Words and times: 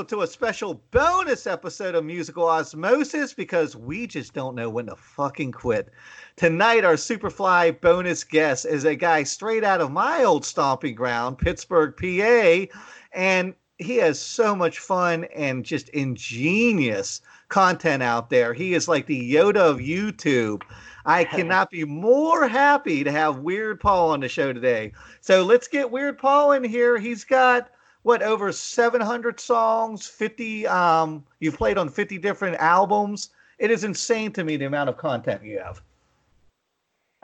Welcome 0.00 0.18
to 0.18 0.24
a 0.24 0.26
special 0.26 0.82
bonus 0.92 1.46
episode 1.46 1.94
of 1.94 2.06
Musical 2.06 2.48
Osmosis 2.48 3.34
because 3.34 3.76
we 3.76 4.06
just 4.06 4.32
don't 4.32 4.54
know 4.54 4.70
when 4.70 4.86
to 4.86 4.96
fucking 4.96 5.52
quit. 5.52 5.90
Tonight, 6.36 6.86
our 6.86 6.94
Superfly 6.94 7.78
bonus 7.82 8.24
guest 8.24 8.64
is 8.64 8.86
a 8.86 8.96
guy 8.96 9.24
straight 9.24 9.62
out 9.62 9.82
of 9.82 9.92
my 9.92 10.24
old 10.24 10.46
stomping 10.46 10.94
ground, 10.94 11.36
Pittsburgh, 11.36 11.94
PA, 11.98 12.74
and 13.12 13.52
he 13.76 13.96
has 13.96 14.18
so 14.18 14.56
much 14.56 14.78
fun 14.78 15.24
and 15.36 15.66
just 15.66 15.90
ingenious 15.90 17.20
content 17.50 18.02
out 18.02 18.30
there. 18.30 18.54
He 18.54 18.72
is 18.72 18.88
like 18.88 19.04
the 19.04 19.34
Yoda 19.34 19.56
of 19.56 19.80
YouTube. 19.80 20.62
I 21.04 21.24
cannot 21.24 21.68
be 21.68 21.84
more 21.84 22.48
happy 22.48 23.04
to 23.04 23.12
have 23.12 23.40
Weird 23.40 23.80
Paul 23.80 24.12
on 24.12 24.20
the 24.20 24.30
show 24.30 24.54
today. 24.54 24.92
So 25.20 25.44
let's 25.44 25.68
get 25.68 25.90
Weird 25.90 26.16
Paul 26.16 26.52
in 26.52 26.64
here. 26.64 26.96
He's 26.96 27.22
got 27.24 27.68
what 28.02 28.22
over 28.22 28.52
700 28.52 29.38
songs 29.38 30.06
50 30.06 30.66
um 30.66 31.24
you've 31.40 31.56
played 31.56 31.78
on 31.78 31.88
50 31.88 32.18
different 32.18 32.56
albums? 32.56 33.30
It 33.58 33.70
is 33.70 33.84
insane 33.84 34.32
to 34.32 34.44
me 34.44 34.56
the 34.56 34.64
amount 34.64 34.88
of 34.88 34.96
content 34.96 35.44
you 35.44 35.58
have. 35.58 35.82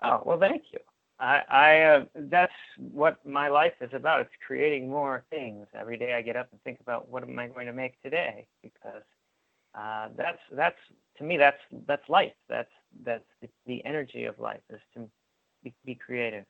Oh 0.02 0.22
well 0.24 0.38
thank 0.38 0.64
you. 0.72 0.78
I 1.18 1.42
i 1.48 1.80
uh, 1.82 2.04
that's 2.14 2.52
what 2.76 3.24
my 3.24 3.48
life 3.48 3.74
is 3.80 3.90
about. 3.92 4.20
It's 4.20 4.30
creating 4.46 4.90
more 4.90 5.24
things. 5.30 5.66
Every 5.74 5.96
day 5.96 6.14
i 6.14 6.22
get 6.22 6.36
up 6.36 6.48
and 6.52 6.62
think 6.62 6.80
about 6.80 7.08
what 7.08 7.22
am 7.22 7.38
i 7.38 7.48
going 7.48 7.66
to 7.66 7.72
make 7.72 8.00
today 8.02 8.46
because 8.62 9.02
uh, 9.74 10.08
that's 10.16 10.40
that's 10.52 10.78
to 11.18 11.24
me 11.24 11.36
that's 11.36 11.60
that's 11.86 12.08
life. 12.08 12.32
That's 12.48 12.70
that's 13.04 13.24
the, 13.40 13.48
the 13.66 13.84
energy 13.84 14.24
of 14.24 14.38
life 14.38 14.62
is 14.70 14.80
to 14.94 15.08
be, 15.62 15.74
be 15.84 15.94
creative 15.94 16.44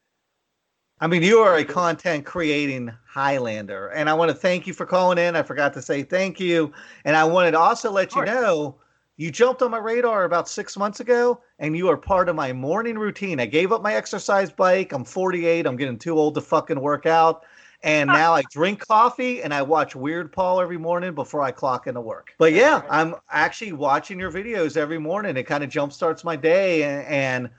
I 1.00 1.06
mean, 1.06 1.22
you 1.22 1.40
are 1.40 1.56
a 1.56 1.64
content 1.64 2.24
creating 2.24 2.90
Highlander, 3.06 3.88
and 3.88 4.08
I 4.08 4.14
want 4.14 4.30
to 4.30 4.34
thank 4.34 4.66
you 4.66 4.72
for 4.72 4.86
calling 4.86 5.18
in. 5.18 5.36
I 5.36 5.42
forgot 5.42 5.74
to 5.74 5.82
say 5.82 6.02
thank 6.02 6.40
you, 6.40 6.72
and 7.04 7.14
I 7.14 7.24
wanted 7.24 7.50
to 7.50 7.58
also 7.58 7.90
let 7.90 8.14
you 8.14 8.24
know 8.24 8.76
you 9.18 9.30
jumped 9.30 9.60
on 9.60 9.70
my 9.70 9.78
radar 9.78 10.24
about 10.24 10.48
six 10.48 10.76
months 10.76 11.00
ago, 11.00 11.40
and 11.58 11.76
you 11.76 11.88
are 11.88 11.96
part 11.96 12.30
of 12.30 12.36
my 12.36 12.52
morning 12.52 12.98
routine. 12.98 13.40
I 13.40 13.46
gave 13.46 13.72
up 13.72 13.82
my 13.82 13.94
exercise 13.94 14.50
bike. 14.50 14.92
I'm 14.92 15.04
48. 15.04 15.66
I'm 15.66 15.76
getting 15.76 15.98
too 15.98 16.18
old 16.18 16.34
to 16.34 16.40
fucking 16.40 16.80
work 16.80 17.06
out. 17.06 17.44
And 17.82 18.08
now 18.08 18.34
I 18.34 18.42
drink 18.50 18.86
coffee 18.86 19.42
and 19.42 19.54
I 19.54 19.62
watch 19.62 19.94
Weird 19.94 20.32
Paul 20.32 20.60
every 20.60 20.78
morning 20.78 21.14
before 21.14 21.42
I 21.42 21.50
clock 21.50 21.86
into 21.86 22.00
work. 22.00 22.34
But 22.38 22.52
yeah, 22.52 22.82
I'm 22.90 23.14
actually 23.30 23.72
watching 23.72 24.18
your 24.18 24.32
videos 24.32 24.76
every 24.76 24.98
morning. 24.98 25.36
It 25.36 25.44
kind 25.44 25.62
of 25.62 25.70
jumpstarts 25.70 26.24
my 26.24 26.36
day. 26.36 26.82
And, 26.82 27.06
and 27.06 27.50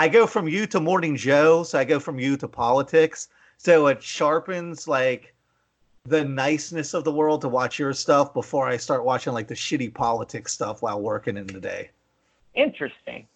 I 0.00 0.06
go 0.06 0.28
from 0.28 0.46
you 0.46 0.64
to 0.68 0.78
Morning 0.78 1.16
Joe, 1.16 1.64
so 1.64 1.76
I 1.76 1.84
go 1.84 1.98
from 1.98 2.20
you 2.20 2.36
to 2.36 2.46
politics. 2.46 3.28
So 3.56 3.88
it 3.88 4.00
sharpens 4.00 4.86
like 4.86 5.34
the 6.04 6.24
niceness 6.24 6.94
of 6.94 7.02
the 7.02 7.10
world 7.10 7.40
to 7.40 7.48
watch 7.48 7.80
your 7.80 7.92
stuff 7.92 8.32
before 8.32 8.68
I 8.68 8.76
start 8.76 9.04
watching 9.04 9.32
like 9.32 9.48
the 9.48 9.54
shitty 9.54 9.92
politics 9.92 10.52
stuff 10.52 10.82
while 10.82 11.00
working 11.00 11.36
in 11.36 11.48
the 11.48 11.60
day. 11.60 11.90
Interesting. 12.54 13.26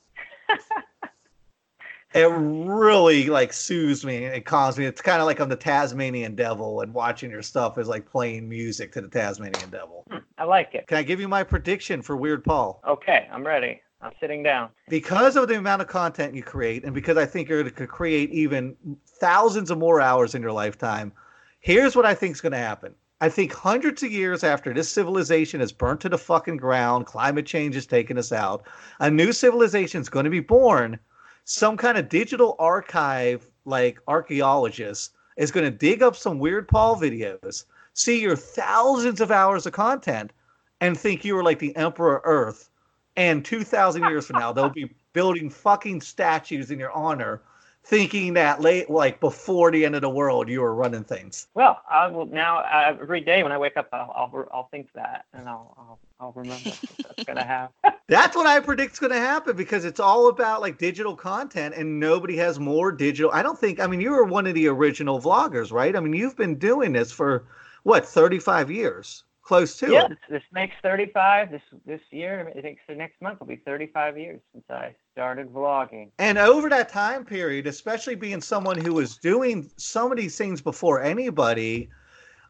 it 2.15 2.31
really 2.31 3.27
like 3.27 3.53
soothes 3.53 4.05
me. 4.05 4.25
And 4.25 4.35
it 4.37 4.45
calms 4.45 4.79
me. 4.79 4.85
It's 4.85 5.03
kind 5.03 5.21
of 5.21 5.27
like 5.27 5.41
I'm 5.41 5.49
the 5.49 5.57
Tasmanian 5.57 6.37
devil, 6.37 6.83
and 6.83 6.95
watching 6.95 7.33
your 7.33 7.43
stuff 7.43 7.77
is 7.77 7.89
like 7.89 8.09
playing 8.09 8.49
music 8.49 8.93
to 8.93 9.01
the 9.01 9.09
Tasmanian 9.09 9.69
devil. 9.71 10.05
Hmm, 10.09 10.19
I 10.39 10.45
like 10.45 10.77
it. 10.77 10.87
Can 10.87 10.99
I 10.99 11.03
give 11.03 11.19
you 11.19 11.27
my 11.27 11.43
prediction 11.43 12.03
for 12.03 12.17
Weird 12.17 12.45
Paul? 12.45 12.81
Okay, 12.87 13.27
I'm 13.33 13.45
ready. 13.45 13.83
I'm 14.03 14.13
sitting 14.21 14.43
down. 14.43 14.71
Because 14.89 15.37
of 15.37 15.47
the 15.47 15.57
amount 15.57 15.81
of 15.81 15.89
content 15.89 16.35
you 16.35 16.43
create, 16.43 16.85
and 16.85 16.93
because 16.93 17.17
I 17.17 17.25
think 17.25 17.49
you're 17.49 17.63
going 17.63 17.75
to 17.75 17.87
create 17.87 18.31
even 18.31 18.77
thousands 19.07 19.71
of 19.71 19.79
more 19.79 20.01
hours 20.01 20.35
in 20.35 20.43
your 20.43 20.53
lifetime, 20.53 21.13
here's 21.61 21.95
what 21.95 22.05
I 22.05 22.15
think 22.15 22.35
is 22.35 22.41
going 22.41 22.53
to 22.53 22.59
happen. 22.59 22.95
I 23.21 23.29
think 23.29 23.53
hundreds 23.53 24.03
of 24.03 24.11
years 24.11 24.43
after 24.43 24.75
this 24.75 24.91
civilization 24.91 25.61
is 25.61 25.71
burnt 25.71 26.01
to 26.01 26.09
the 26.09 26.19
fucking 26.19 26.57
ground, 26.57 27.07
climate 27.07 27.47
change 27.47 27.77
is 27.77 27.87
taking 27.87 28.19
us 28.19 28.33
out, 28.33 28.65
a 28.99 29.09
new 29.09 29.33
civilization 29.33 30.01
is 30.01 30.09
going 30.09 30.25
to 30.25 30.31
be 30.31 30.41
born. 30.41 30.99
Some 31.45 31.77
kind 31.77 31.97
of 31.97 32.09
digital 32.09 32.57
archive, 32.59 33.49
like 33.65 34.01
archaeologist, 34.09 35.15
is 35.37 35.53
going 35.53 35.65
to 35.65 35.71
dig 35.71 36.03
up 36.03 36.17
some 36.17 36.41
weird 36.41 36.67
Paul 36.67 36.97
videos, 36.97 37.67
see 37.95 38.21
your 38.21 38.35
thousands 38.35 39.21
of 39.21 39.31
hours 39.31 39.67
of 39.67 39.73
content, 39.73 40.33
and 40.81 40.99
think 40.99 41.25
you 41.25 41.37
were 41.37 41.45
like 41.45 41.61
the 41.61 41.77
Emperor 41.77 42.21
Earth 42.25 42.69
and 43.17 43.45
2,000 43.45 44.03
years 44.05 44.27
from 44.27 44.39
now, 44.39 44.53
they'll 44.53 44.71
be 44.71 44.91
building 45.13 45.51
fucking 45.51 46.01
statues 46.01 46.71
in 46.71 46.79
your 46.79 46.93
honor, 46.93 47.43
thinking 47.85 48.35
that 48.35 48.61
late, 48.61 48.89
like 48.89 49.21
before 49.21 49.71
the 49.71 49.85
end 49.85 49.95
of 49.95 50.01
the 50.01 50.09
world, 50.09 50.49
you 50.49 50.61
were 50.61 50.75
running 50.75 51.05
things. 51.05 51.49
Well, 51.55 51.81
I 51.91 52.07
will 52.07 52.27
now 52.27 52.59
uh, 52.59 52.97
every 53.01 53.21
day 53.21 53.43
when 53.43 53.53
I 53.53 53.59
wake 53.59 53.77
up, 53.77 53.89
I'll, 53.93 54.13
I'll, 54.15 54.49
I'll 54.53 54.69
think 54.69 54.93
that, 54.95 55.27
and 55.35 55.49
I'll 55.49 55.75
I'll, 55.77 55.99
I'll 56.21 56.33
remember 56.33 56.71
that's 56.71 57.25
gonna 57.25 57.45
happen. 57.45 57.93
that's 58.09 58.37
what 58.37 58.47
I 58.47 58.61
predict 58.61 58.95
is 58.95 58.99
gonna 58.99 59.19
happen 59.19 59.57
because 59.57 59.85
it's 59.85 60.01
all 60.01 60.29
about 60.29 60.61
like 60.61 60.79
digital 60.79 61.17
content, 61.17 61.75
and 61.77 62.01
nobody 62.01 62.37
has 62.37 62.59
more 62.59 62.93
digital. 62.93 63.31
I 63.33 63.43
don't 63.43 63.59
think. 63.59 63.81
I 63.81 63.87
mean, 63.87 64.01
you 64.01 64.13
were 64.13 64.25
one 64.25 64.47
of 64.47 64.55
the 64.55 64.69
original 64.69 65.21
vloggers, 65.21 65.73
right? 65.73 65.95
I 65.95 66.01
mean, 66.01 66.15
you've 66.15 66.37
been 66.37 66.59
doing 66.59 66.93
this 66.93 67.13
for 67.13 67.47
what 67.83 68.07
35 68.07 68.71
years 68.71 69.25
close 69.43 69.77
to 69.79 69.93
yeah, 69.93 70.07
it. 70.07 70.19
This 70.31 70.43
makes 70.53 70.75
35 70.83 71.51
this 71.51 71.63
this 71.85 72.01
year. 72.11 72.53
I 72.57 72.61
think 72.61 72.79
the 72.89 72.95
next 72.95 73.21
month 73.21 73.41
will 73.41 73.47
be 73.47 73.57
35 73.57 74.19
years 74.19 74.41
since 74.53 74.65
I 74.71 74.95
started 75.13 75.53
vlogging. 75.53 76.11
And 76.19 76.39
over 76.39 76.69
that 76.71 76.89
time 76.89 77.25
period, 77.25 77.67
especially 77.67 78.15
being 78.15 78.41
someone 78.41 78.79
who 78.79 78.95
was 78.95 79.17
doing 79.17 79.71
some 79.77 80.11
of 80.11 80.19
these 80.19 80.37
things 80.37 80.61
before 80.61 81.03
anybody, 81.03 81.91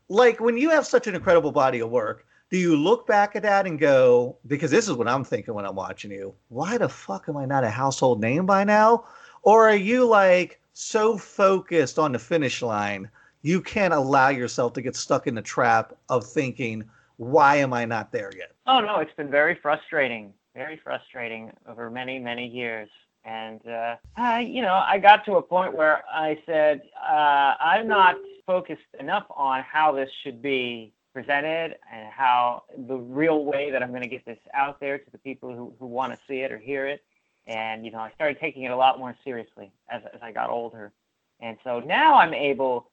like 0.08 0.40
when 0.40 0.56
you 0.56 0.70
have 0.70 0.86
such 0.86 1.06
an 1.06 1.14
incredible 1.14 1.52
body 1.52 1.80
of 1.80 1.90
work, 1.90 2.26
do 2.50 2.58
you 2.58 2.76
look 2.76 3.06
back 3.06 3.34
at 3.34 3.42
that 3.44 3.66
and 3.66 3.78
go, 3.78 4.36
because 4.46 4.70
this 4.70 4.86
is 4.86 4.94
what 4.94 5.08
I'm 5.08 5.24
thinking 5.24 5.54
when 5.54 5.64
I'm 5.64 5.74
watching 5.74 6.10
you, 6.10 6.34
why 6.48 6.76
the 6.76 6.88
fuck 6.88 7.28
am 7.28 7.36
I 7.38 7.46
not 7.46 7.64
a 7.64 7.70
household 7.70 8.20
name 8.20 8.44
by 8.44 8.62
now? 8.62 9.06
Or 9.42 9.66
are 9.68 9.74
you 9.74 10.06
like 10.06 10.60
so 10.74 11.16
focused 11.16 11.98
on 11.98 12.12
the 12.12 12.18
finish 12.18 12.60
line? 12.60 13.10
You 13.42 13.60
can't 13.60 13.92
allow 13.92 14.28
yourself 14.28 14.72
to 14.74 14.82
get 14.82 14.96
stuck 14.96 15.26
in 15.26 15.34
the 15.34 15.42
trap 15.42 15.92
of 16.08 16.24
thinking, 16.24 16.84
why 17.16 17.56
am 17.56 17.72
I 17.72 17.84
not 17.84 18.12
there 18.12 18.30
yet? 18.36 18.52
Oh, 18.66 18.80
no, 18.80 18.98
it's 18.98 19.14
been 19.16 19.30
very 19.30 19.58
frustrating, 19.60 20.32
very 20.54 20.80
frustrating 20.82 21.52
over 21.68 21.90
many, 21.90 22.18
many 22.18 22.46
years. 22.46 22.88
And, 23.24 23.60
uh, 23.68 23.96
I, 24.16 24.40
you 24.40 24.62
know, 24.62 24.74
I 24.74 24.98
got 24.98 25.24
to 25.26 25.34
a 25.34 25.42
point 25.42 25.76
where 25.76 26.02
I 26.12 26.38
said, 26.46 26.82
uh, 27.00 27.54
I'm 27.60 27.86
not 27.86 28.16
focused 28.46 28.80
enough 28.98 29.26
on 29.30 29.62
how 29.62 29.92
this 29.92 30.10
should 30.24 30.42
be 30.42 30.92
presented 31.12 31.76
and 31.92 32.08
how 32.10 32.64
the 32.88 32.96
real 32.96 33.44
way 33.44 33.70
that 33.70 33.82
I'm 33.82 33.90
going 33.90 34.02
to 34.02 34.08
get 34.08 34.24
this 34.24 34.38
out 34.54 34.80
there 34.80 34.98
to 34.98 35.10
the 35.10 35.18
people 35.18 35.54
who, 35.54 35.72
who 35.78 35.86
want 35.86 36.12
to 36.12 36.18
see 36.26 36.40
it 36.40 36.50
or 36.50 36.58
hear 36.58 36.86
it. 36.88 37.04
And, 37.46 37.84
you 37.84 37.92
know, 37.92 37.98
I 37.98 38.10
started 38.14 38.38
taking 38.40 38.62
it 38.62 38.70
a 38.70 38.76
lot 38.76 38.98
more 38.98 39.16
seriously 39.24 39.72
as, 39.88 40.02
as 40.14 40.20
I 40.22 40.32
got 40.32 40.50
older. 40.50 40.92
And 41.40 41.58
so 41.64 41.80
now 41.80 42.14
I'm 42.14 42.34
able 42.34 42.88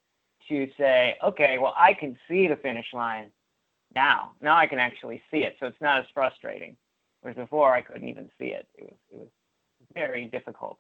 to 0.49 0.67
say, 0.77 1.17
okay, 1.23 1.57
well, 1.59 1.73
I 1.77 1.93
can 1.93 2.17
see 2.27 2.47
the 2.47 2.55
finish 2.57 2.87
line 2.93 3.31
now. 3.95 4.31
Now 4.41 4.57
I 4.57 4.67
can 4.67 4.79
actually 4.79 5.21
see 5.31 5.39
it, 5.39 5.55
so 5.59 5.67
it's 5.67 5.81
not 5.81 5.99
as 5.99 6.05
frustrating. 6.13 6.75
Whereas 7.21 7.37
before, 7.37 7.73
I 7.73 7.81
couldn't 7.81 8.07
even 8.07 8.29
see 8.39 8.47
it. 8.47 8.67
It 8.77 8.83
was 8.83 8.97
it 9.11 9.17
was 9.17 9.29
very 9.93 10.25
difficult 10.25 10.77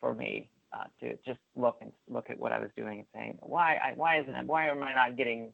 for 0.00 0.14
me 0.14 0.48
uh, 0.72 0.84
to 1.00 1.16
just 1.26 1.40
look 1.56 1.78
and 1.80 1.92
look 2.08 2.30
at 2.30 2.38
what 2.38 2.52
I 2.52 2.58
was 2.58 2.70
doing 2.76 2.98
and 2.98 3.06
saying, 3.14 3.38
why 3.40 3.76
I, 3.76 3.92
why 3.94 4.20
isn't 4.20 4.34
it, 4.34 4.46
why 4.46 4.68
am 4.68 4.82
I 4.82 4.94
not 4.94 5.16
getting 5.16 5.52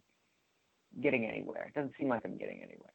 getting 1.00 1.26
anywhere? 1.26 1.66
It 1.68 1.74
doesn't 1.74 1.94
seem 1.98 2.08
like 2.08 2.22
I'm 2.24 2.36
getting 2.36 2.58
anywhere. 2.62 2.92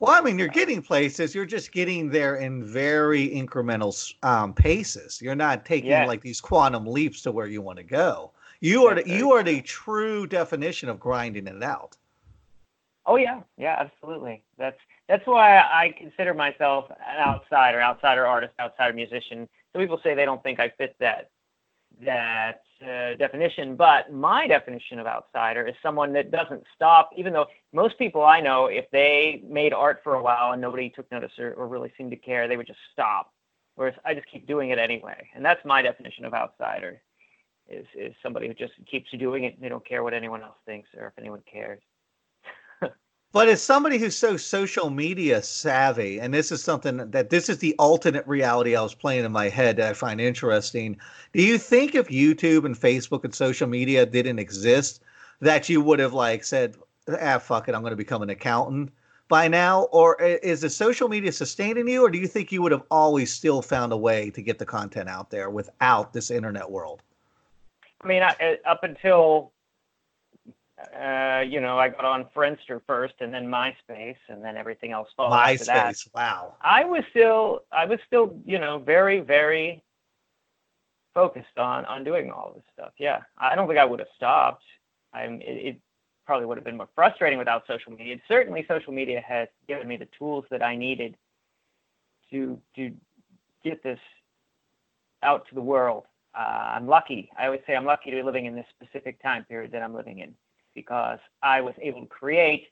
Well, 0.00 0.12
I 0.12 0.20
mean, 0.20 0.38
you're 0.38 0.46
getting 0.46 0.80
places. 0.80 1.34
You're 1.34 1.44
just 1.44 1.72
getting 1.72 2.08
there 2.08 2.36
in 2.36 2.64
very 2.64 3.28
incremental 3.28 4.14
um, 4.22 4.54
paces. 4.54 5.20
You're 5.20 5.34
not 5.34 5.64
taking 5.64 5.90
yeah. 5.90 6.06
like 6.06 6.20
these 6.20 6.40
quantum 6.40 6.86
leaps 6.86 7.22
to 7.22 7.32
where 7.32 7.48
you 7.48 7.62
want 7.62 7.78
to 7.78 7.84
go. 7.84 8.32
You 8.60 8.86
are 8.86 8.94
the, 8.96 9.08
you 9.08 9.32
are 9.32 9.42
the 9.42 9.60
true 9.62 10.26
definition 10.26 10.88
of 10.88 10.98
grinding 10.98 11.46
it 11.46 11.62
out. 11.62 11.96
Oh 13.06 13.16
yeah, 13.16 13.40
yeah, 13.56 13.76
absolutely. 13.78 14.42
That's 14.58 14.78
that's 15.08 15.26
why 15.26 15.58
I 15.58 15.94
consider 15.96 16.34
myself 16.34 16.90
an 16.90 17.18
outsider, 17.18 17.80
outsider 17.80 18.26
artist, 18.26 18.52
outsider 18.60 18.92
musician. 18.92 19.48
Some 19.72 19.80
people 19.80 20.00
say 20.02 20.14
they 20.14 20.24
don't 20.24 20.42
think 20.42 20.60
I 20.60 20.68
fit 20.70 20.96
that 21.00 21.30
that 22.02 22.62
uh, 22.82 23.14
definition, 23.14 23.76
but 23.76 24.12
my 24.12 24.46
definition 24.46 24.98
of 24.98 25.06
outsider 25.06 25.66
is 25.66 25.74
someone 25.82 26.12
that 26.12 26.30
doesn't 26.30 26.62
stop. 26.74 27.10
Even 27.16 27.32
though 27.32 27.46
most 27.72 27.96
people 27.96 28.22
I 28.22 28.40
know, 28.40 28.66
if 28.66 28.90
they 28.90 29.42
made 29.48 29.72
art 29.72 30.00
for 30.04 30.14
a 30.14 30.22
while 30.22 30.52
and 30.52 30.60
nobody 30.60 30.90
took 30.90 31.10
notice 31.10 31.32
or, 31.38 31.54
or 31.54 31.66
really 31.66 31.92
seemed 31.96 32.10
to 32.10 32.16
care, 32.16 32.46
they 32.46 32.56
would 32.56 32.66
just 32.66 32.78
stop. 32.92 33.32
Whereas 33.76 33.94
I 34.04 34.14
just 34.14 34.26
keep 34.30 34.46
doing 34.46 34.70
it 34.70 34.78
anyway, 34.78 35.28
and 35.34 35.44
that's 35.44 35.64
my 35.64 35.80
definition 35.80 36.24
of 36.24 36.34
outsider 36.34 37.00
is 37.68 37.86
is 37.94 38.14
somebody 38.22 38.48
who 38.48 38.54
just 38.54 38.72
keeps 38.90 39.10
doing 39.18 39.44
it. 39.44 39.60
They 39.60 39.68
don't 39.68 39.86
care 39.86 40.02
what 40.02 40.14
anyone 40.14 40.42
else 40.42 40.56
thinks 40.66 40.88
or 40.96 41.08
if 41.08 41.12
anyone 41.18 41.42
cares. 41.50 41.82
but 43.32 43.48
as 43.48 43.62
somebody 43.62 43.98
who's 43.98 44.16
so 44.16 44.36
social 44.36 44.90
media 44.90 45.42
savvy, 45.42 46.20
and 46.20 46.32
this 46.32 46.50
is 46.50 46.62
something 46.62 47.10
that 47.10 47.30
this 47.30 47.48
is 47.48 47.58
the 47.58 47.74
alternate 47.78 48.26
reality 48.26 48.74
I 48.74 48.82
was 48.82 48.94
playing 48.94 49.24
in 49.24 49.32
my 49.32 49.48
head 49.48 49.76
that 49.76 49.90
I 49.90 49.92
find 49.92 50.20
interesting. 50.20 50.98
Do 51.32 51.42
you 51.42 51.58
think 51.58 51.94
if 51.94 52.08
YouTube 52.08 52.64
and 52.64 52.78
Facebook 52.78 53.24
and 53.24 53.34
social 53.34 53.68
media 53.68 54.06
didn't 54.06 54.38
exist, 54.38 55.02
that 55.40 55.68
you 55.68 55.80
would 55.80 55.98
have 55.98 56.14
like 56.14 56.44
said, 56.44 56.76
ah, 57.20 57.38
fuck 57.38 57.68
it, 57.68 57.74
I'm 57.74 57.82
going 57.82 57.92
to 57.92 57.96
become 57.96 58.22
an 58.22 58.30
accountant 58.30 58.92
by 59.28 59.46
now, 59.46 59.82
or 59.92 60.20
is 60.20 60.62
the 60.62 60.70
social 60.70 61.08
media 61.08 61.30
sustaining 61.30 61.86
you, 61.86 62.02
or 62.02 62.10
do 62.10 62.18
you 62.18 62.26
think 62.26 62.50
you 62.50 62.62
would 62.62 62.72
have 62.72 62.84
always 62.90 63.32
still 63.32 63.60
found 63.60 63.92
a 63.92 63.96
way 63.96 64.30
to 64.30 64.40
get 64.40 64.58
the 64.58 64.64
content 64.64 65.08
out 65.08 65.30
there 65.30 65.50
without 65.50 66.14
this 66.14 66.30
internet 66.30 66.70
world? 66.70 67.02
I 68.02 68.06
mean, 68.06 68.22
I, 68.22 68.58
up 68.64 68.84
until 68.84 69.52
uh, 70.98 71.40
you 71.40 71.60
know, 71.60 71.78
I 71.78 71.88
got 71.88 72.04
on 72.04 72.26
Friendster 72.34 72.80
first, 72.86 73.14
and 73.20 73.34
then 73.34 73.46
MySpace, 73.46 74.16
and 74.28 74.44
then 74.44 74.56
everything 74.56 74.92
else 74.92 75.08
followed. 75.16 75.36
MySpace, 75.36 76.08
wow. 76.14 76.54
I 76.60 76.84
was 76.84 77.02
still, 77.10 77.64
I 77.72 77.84
was 77.84 77.98
still, 78.06 78.36
you 78.46 78.58
know, 78.58 78.78
very, 78.78 79.20
very 79.20 79.82
focused 81.14 81.58
on 81.58 81.84
on 81.86 82.04
doing 82.04 82.30
all 82.30 82.52
this 82.54 82.62
stuff. 82.72 82.92
Yeah, 82.98 83.22
I 83.36 83.56
don't 83.56 83.66
think 83.66 83.78
I 83.78 83.84
would 83.84 83.98
have 83.98 84.08
stopped. 84.16 84.62
I'm. 85.12 85.40
It, 85.40 85.66
it 85.66 85.80
probably 86.26 86.46
would 86.46 86.58
have 86.58 86.64
been 86.64 86.76
more 86.76 86.88
frustrating 86.94 87.38
without 87.38 87.64
social 87.66 87.92
media. 87.92 88.16
Certainly, 88.28 88.64
social 88.68 88.92
media 88.92 89.20
has 89.26 89.48
given 89.66 89.88
me 89.88 89.96
the 89.96 90.08
tools 90.16 90.44
that 90.50 90.62
I 90.62 90.76
needed 90.76 91.16
to 92.30 92.60
to 92.76 92.92
get 93.64 93.82
this 93.82 93.98
out 95.24 95.48
to 95.48 95.54
the 95.56 95.62
world. 95.62 96.04
Uh, 96.34 96.74
I'm 96.76 96.86
lucky. 96.86 97.30
I 97.38 97.46
always 97.46 97.60
say 97.66 97.74
I'm 97.74 97.84
lucky 97.84 98.10
to 98.10 98.16
be 98.16 98.22
living 98.22 98.46
in 98.46 98.54
this 98.54 98.66
specific 98.80 99.20
time 99.22 99.44
period 99.44 99.72
that 99.72 99.82
I'm 99.82 99.94
living 99.94 100.20
in 100.20 100.34
because 100.74 101.18
I 101.42 101.60
was 101.60 101.74
able 101.80 102.02
to 102.02 102.06
create 102.06 102.68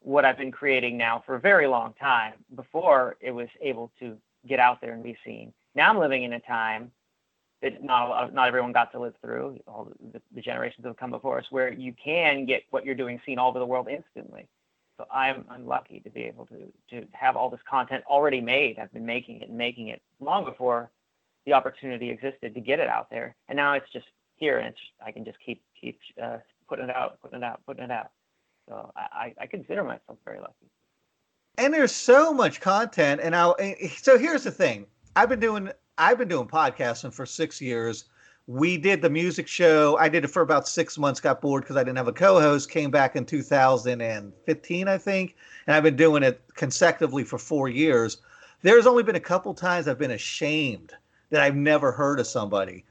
what 0.00 0.24
I've 0.24 0.38
been 0.38 0.52
creating 0.52 0.96
now 0.96 1.22
for 1.26 1.34
a 1.34 1.40
very 1.40 1.66
long 1.66 1.94
time 2.00 2.34
before 2.54 3.16
it 3.20 3.32
was 3.32 3.48
able 3.60 3.90
to 3.98 4.16
get 4.46 4.60
out 4.60 4.80
there 4.80 4.92
and 4.92 5.02
be 5.02 5.16
seen. 5.24 5.52
Now 5.74 5.90
I'm 5.90 5.98
living 5.98 6.22
in 6.22 6.32
a 6.34 6.40
time 6.40 6.90
that 7.62 7.82
not 7.82 8.32
not 8.32 8.48
everyone 8.48 8.72
got 8.72 8.92
to 8.92 9.00
live 9.00 9.14
through, 9.20 9.58
all 9.66 9.92
the, 10.12 10.20
the 10.34 10.40
generations 10.40 10.82
that 10.84 10.88
have 10.88 10.96
come 10.96 11.10
before 11.10 11.38
us, 11.38 11.46
where 11.50 11.72
you 11.72 11.92
can 11.92 12.46
get 12.46 12.62
what 12.70 12.84
you're 12.84 12.94
doing 12.94 13.20
seen 13.26 13.38
all 13.38 13.50
over 13.50 13.58
the 13.58 13.66
world 13.66 13.88
instantly. 13.88 14.46
So 14.96 15.06
I'm 15.12 15.44
I'm 15.50 15.66
lucky 15.66 16.00
to 16.00 16.10
be 16.10 16.22
able 16.22 16.46
to 16.46 16.72
to 16.90 17.06
have 17.12 17.36
all 17.36 17.50
this 17.50 17.60
content 17.68 18.04
already 18.06 18.40
made. 18.40 18.78
I've 18.78 18.92
been 18.92 19.06
making 19.06 19.42
it 19.42 19.48
and 19.48 19.58
making 19.58 19.88
it 19.88 20.00
long 20.20 20.44
before 20.44 20.90
the 21.48 21.54
opportunity 21.54 22.10
existed 22.10 22.54
to 22.54 22.60
get 22.60 22.78
it 22.78 22.88
out 22.88 23.08
there, 23.10 23.34
and 23.48 23.56
now 23.56 23.72
it's 23.72 23.90
just 23.90 24.04
here, 24.36 24.58
and 24.58 24.74
I 25.04 25.12
can 25.12 25.24
just 25.24 25.38
keep 25.44 25.62
keep 25.80 25.98
uh, 26.22 26.36
putting 26.68 26.90
it 26.90 26.94
out, 26.94 27.18
putting 27.22 27.38
it 27.38 27.44
out, 27.44 27.60
putting 27.66 27.84
it 27.84 27.90
out. 27.90 28.10
So 28.68 28.92
I, 28.94 29.32
I 29.40 29.46
consider 29.46 29.82
myself 29.82 30.18
very 30.26 30.40
lucky. 30.40 30.70
And 31.56 31.72
there's 31.72 31.94
so 31.94 32.34
much 32.34 32.60
content, 32.60 33.22
and 33.22 33.34
I 33.34 33.76
so 33.96 34.18
here's 34.18 34.44
the 34.44 34.50
thing. 34.50 34.86
I've 35.16 35.30
been 35.30 35.40
doing 35.40 35.70
I've 35.96 36.18
been 36.18 36.28
doing 36.28 36.46
podcasting 36.46 37.14
for 37.14 37.24
six 37.24 37.62
years. 37.62 38.04
We 38.46 38.76
did 38.76 39.00
the 39.00 39.10
music 39.10 39.48
show. 39.48 39.96
I 39.98 40.08
did 40.08 40.24
it 40.24 40.28
for 40.28 40.42
about 40.42 40.68
six 40.68 40.98
months. 40.98 41.18
Got 41.18 41.40
bored 41.40 41.62
because 41.62 41.76
I 41.76 41.82
didn't 41.82 41.96
have 41.96 42.08
a 42.08 42.12
co-host. 42.12 42.70
Came 42.70 42.90
back 42.90 43.16
in 43.16 43.24
2015, 43.24 44.88
I 44.88 44.98
think, 44.98 45.36
and 45.66 45.74
I've 45.74 45.82
been 45.82 45.96
doing 45.96 46.22
it 46.22 46.42
consecutively 46.54 47.24
for 47.24 47.38
four 47.38 47.68
years. 47.68 48.18
There's 48.60 48.86
only 48.86 49.02
been 49.02 49.16
a 49.16 49.20
couple 49.20 49.54
times 49.54 49.88
I've 49.88 49.98
been 49.98 50.10
ashamed 50.10 50.92
that 51.30 51.42
I've 51.42 51.56
never 51.56 51.92
heard 51.92 52.20
of 52.20 52.26
somebody. 52.26 52.84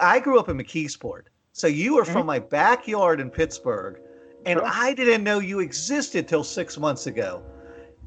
I 0.00 0.20
grew 0.20 0.38
up 0.38 0.48
in 0.48 0.58
McKeesport. 0.58 1.24
So 1.52 1.66
you 1.66 1.94
were 1.94 2.02
mm-hmm. 2.02 2.12
from 2.12 2.26
my 2.26 2.38
backyard 2.38 3.20
in 3.20 3.30
Pittsburgh, 3.30 4.00
and. 4.46 4.60
I 4.60 4.94
didn't 4.94 5.24
know 5.24 5.40
you 5.40 5.60
existed 5.60 6.28
till 6.28 6.44
six 6.44 6.78
months 6.78 7.06
ago. 7.06 7.42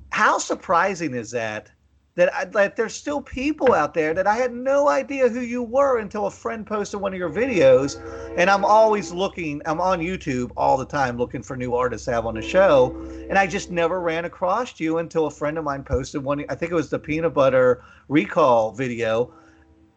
How 0.09 0.37
surprising 0.37 1.13
is 1.13 1.31
that? 1.31 1.69
That, 2.15 2.33
I, 2.33 2.45
that 2.45 2.75
there's 2.75 2.93
still 2.93 3.21
people 3.21 3.73
out 3.73 3.93
there 3.93 4.13
that 4.13 4.27
I 4.27 4.35
had 4.35 4.53
no 4.53 4.89
idea 4.89 5.29
who 5.29 5.39
you 5.39 5.63
were 5.63 5.99
until 5.99 6.25
a 6.25 6.31
friend 6.31 6.67
posted 6.67 6.99
one 6.99 7.13
of 7.13 7.19
your 7.19 7.29
videos, 7.29 8.01
and 8.37 8.49
I'm 8.49 8.65
always 8.65 9.13
looking. 9.13 9.61
I'm 9.65 9.79
on 9.79 9.99
YouTube 9.99 10.51
all 10.57 10.77
the 10.77 10.85
time 10.85 11.17
looking 11.17 11.41
for 11.41 11.55
new 11.55 11.73
artists 11.73 12.05
to 12.05 12.11
have 12.11 12.25
on 12.25 12.35
the 12.35 12.41
show, 12.41 12.95
and 13.29 13.37
I 13.37 13.47
just 13.47 13.71
never 13.71 14.01
ran 14.01 14.25
across 14.25 14.77
you 14.79 14.97
until 14.97 15.27
a 15.27 15.31
friend 15.31 15.57
of 15.57 15.63
mine 15.63 15.83
posted 15.83 16.21
one. 16.21 16.43
I 16.49 16.55
think 16.55 16.71
it 16.71 16.75
was 16.75 16.89
the 16.89 16.99
peanut 16.99 17.33
butter 17.33 17.83
recall 18.09 18.71
video 18.71 19.33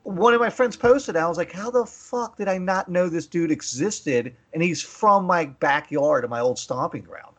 one 0.04 0.34
of 0.34 0.40
my 0.40 0.50
friends 0.50 0.76
posted. 0.76 1.16
I 1.16 1.26
was 1.26 1.38
like, 1.38 1.50
"How 1.50 1.70
the 1.70 1.84
fuck 1.84 2.36
did 2.36 2.46
I 2.46 2.58
not 2.58 2.88
know 2.88 3.08
this 3.08 3.26
dude 3.26 3.50
existed?" 3.50 4.36
And 4.52 4.62
he's 4.62 4.80
from 4.80 5.24
my 5.24 5.46
backyard, 5.46 6.24
of 6.24 6.30
my 6.30 6.40
old 6.40 6.58
stomping 6.58 7.02
ground. 7.02 7.34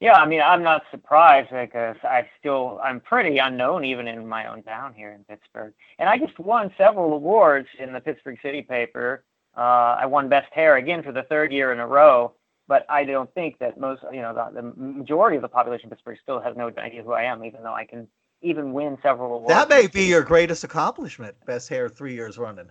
Yeah, 0.00 0.14
I 0.14 0.26
mean, 0.26 0.42
I'm 0.42 0.62
not 0.62 0.82
surprised 0.90 1.50
because 1.50 1.96
I 2.02 2.28
still 2.38 2.80
I'm 2.82 3.00
pretty 3.00 3.38
unknown 3.38 3.84
even 3.84 4.08
in 4.08 4.26
my 4.26 4.46
own 4.46 4.62
town 4.62 4.92
here 4.94 5.12
in 5.12 5.24
Pittsburgh, 5.24 5.72
and 5.98 6.08
I 6.08 6.18
just 6.18 6.38
won 6.38 6.72
several 6.76 7.14
awards 7.14 7.68
in 7.78 7.92
the 7.92 8.00
Pittsburgh 8.00 8.38
City 8.42 8.60
paper. 8.60 9.24
Uh, 9.56 9.96
I 10.00 10.06
won 10.06 10.28
Best 10.28 10.52
Hair 10.52 10.76
again 10.76 11.02
for 11.02 11.12
the 11.12 11.22
third 11.22 11.52
year 11.52 11.72
in 11.72 11.78
a 11.78 11.86
row, 11.86 12.32
but 12.66 12.84
I 12.90 13.04
don't 13.04 13.32
think 13.34 13.58
that 13.60 13.78
most, 13.78 14.02
you 14.12 14.20
know, 14.20 14.34
the, 14.34 14.60
the 14.60 14.72
majority 14.76 15.36
of 15.36 15.42
the 15.42 15.48
population 15.48 15.86
of 15.86 15.90
Pittsburgh 15.90 16.18
still 16.20 16.40
has 16.40 16.56
no 16.56 16.72
idea 16.76 17.04
who 17.04 17.12
I 17.12 17.22
am, 17.22 17.44
even 17.44 17.62
though 17.62 17.72
I 17.72 17.84
can 17.84 18.08
even 18.42 18.72
win 18.72 18.98
several 19.02 19.34
awards. 19.34 19.48
That 19.48 19.68
may 19.68 19.86
be 19.86 20.04
your 20.04 20.22
greatest 20.22 20.64
accomplishment, 20.64 21.34
best 21.46 21.68
hair 21.68 21.88
three 21.88 22.14
years 22.14 22.38
running. 22.38 22.68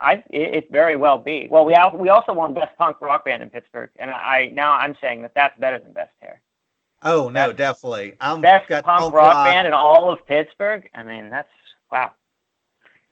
I 0.00 0.14
it, 0.30 0.54
it 0.54 0.70
very 0.70 0.96
well 0.96 1.18
be. 1.18 1.46
Well, 1.50 1.64
we 1.64 1.76
we 1.94 2.08
also 2.08 2.32
won 2.32 2.54
best 2.54 2.76
punk 2.78 3.00
rock 3.00 3.24
band 3.24 3.42
in 3.42 3.50
Pittsburgh, 3.50 3.90
and 3.96 4.10
I 4.10 4.50
now 4.52 4.72
I'm 4.72 4.96
saying 5.00 5.22
that 5.22 5.34
that's 5.34 5.58
better 5.58 5.78
than 5.78 5.92
best 5.92 6.12
hair. 6.20 6.40
Oh 7.02 7.28
no, 7.28 7.48
that's 7.48 7.58
definitely. 7.58 8.14
I'm 8.20 8.40
best 8.40 8.68
punk, 8.68 8.84
punk 8.84 9.14
rock, 9.14 9.34
rock 9.34 9.46
band 9.46 9.66
in 9.66 9.72
all 9.72 10.10
of 10.10 10.26
Pittsburgh. 10.26 10.88
I 10.94 11.02
mean, 11.02 11.30
that's 11.30 11.48
wow. 11.92 12.12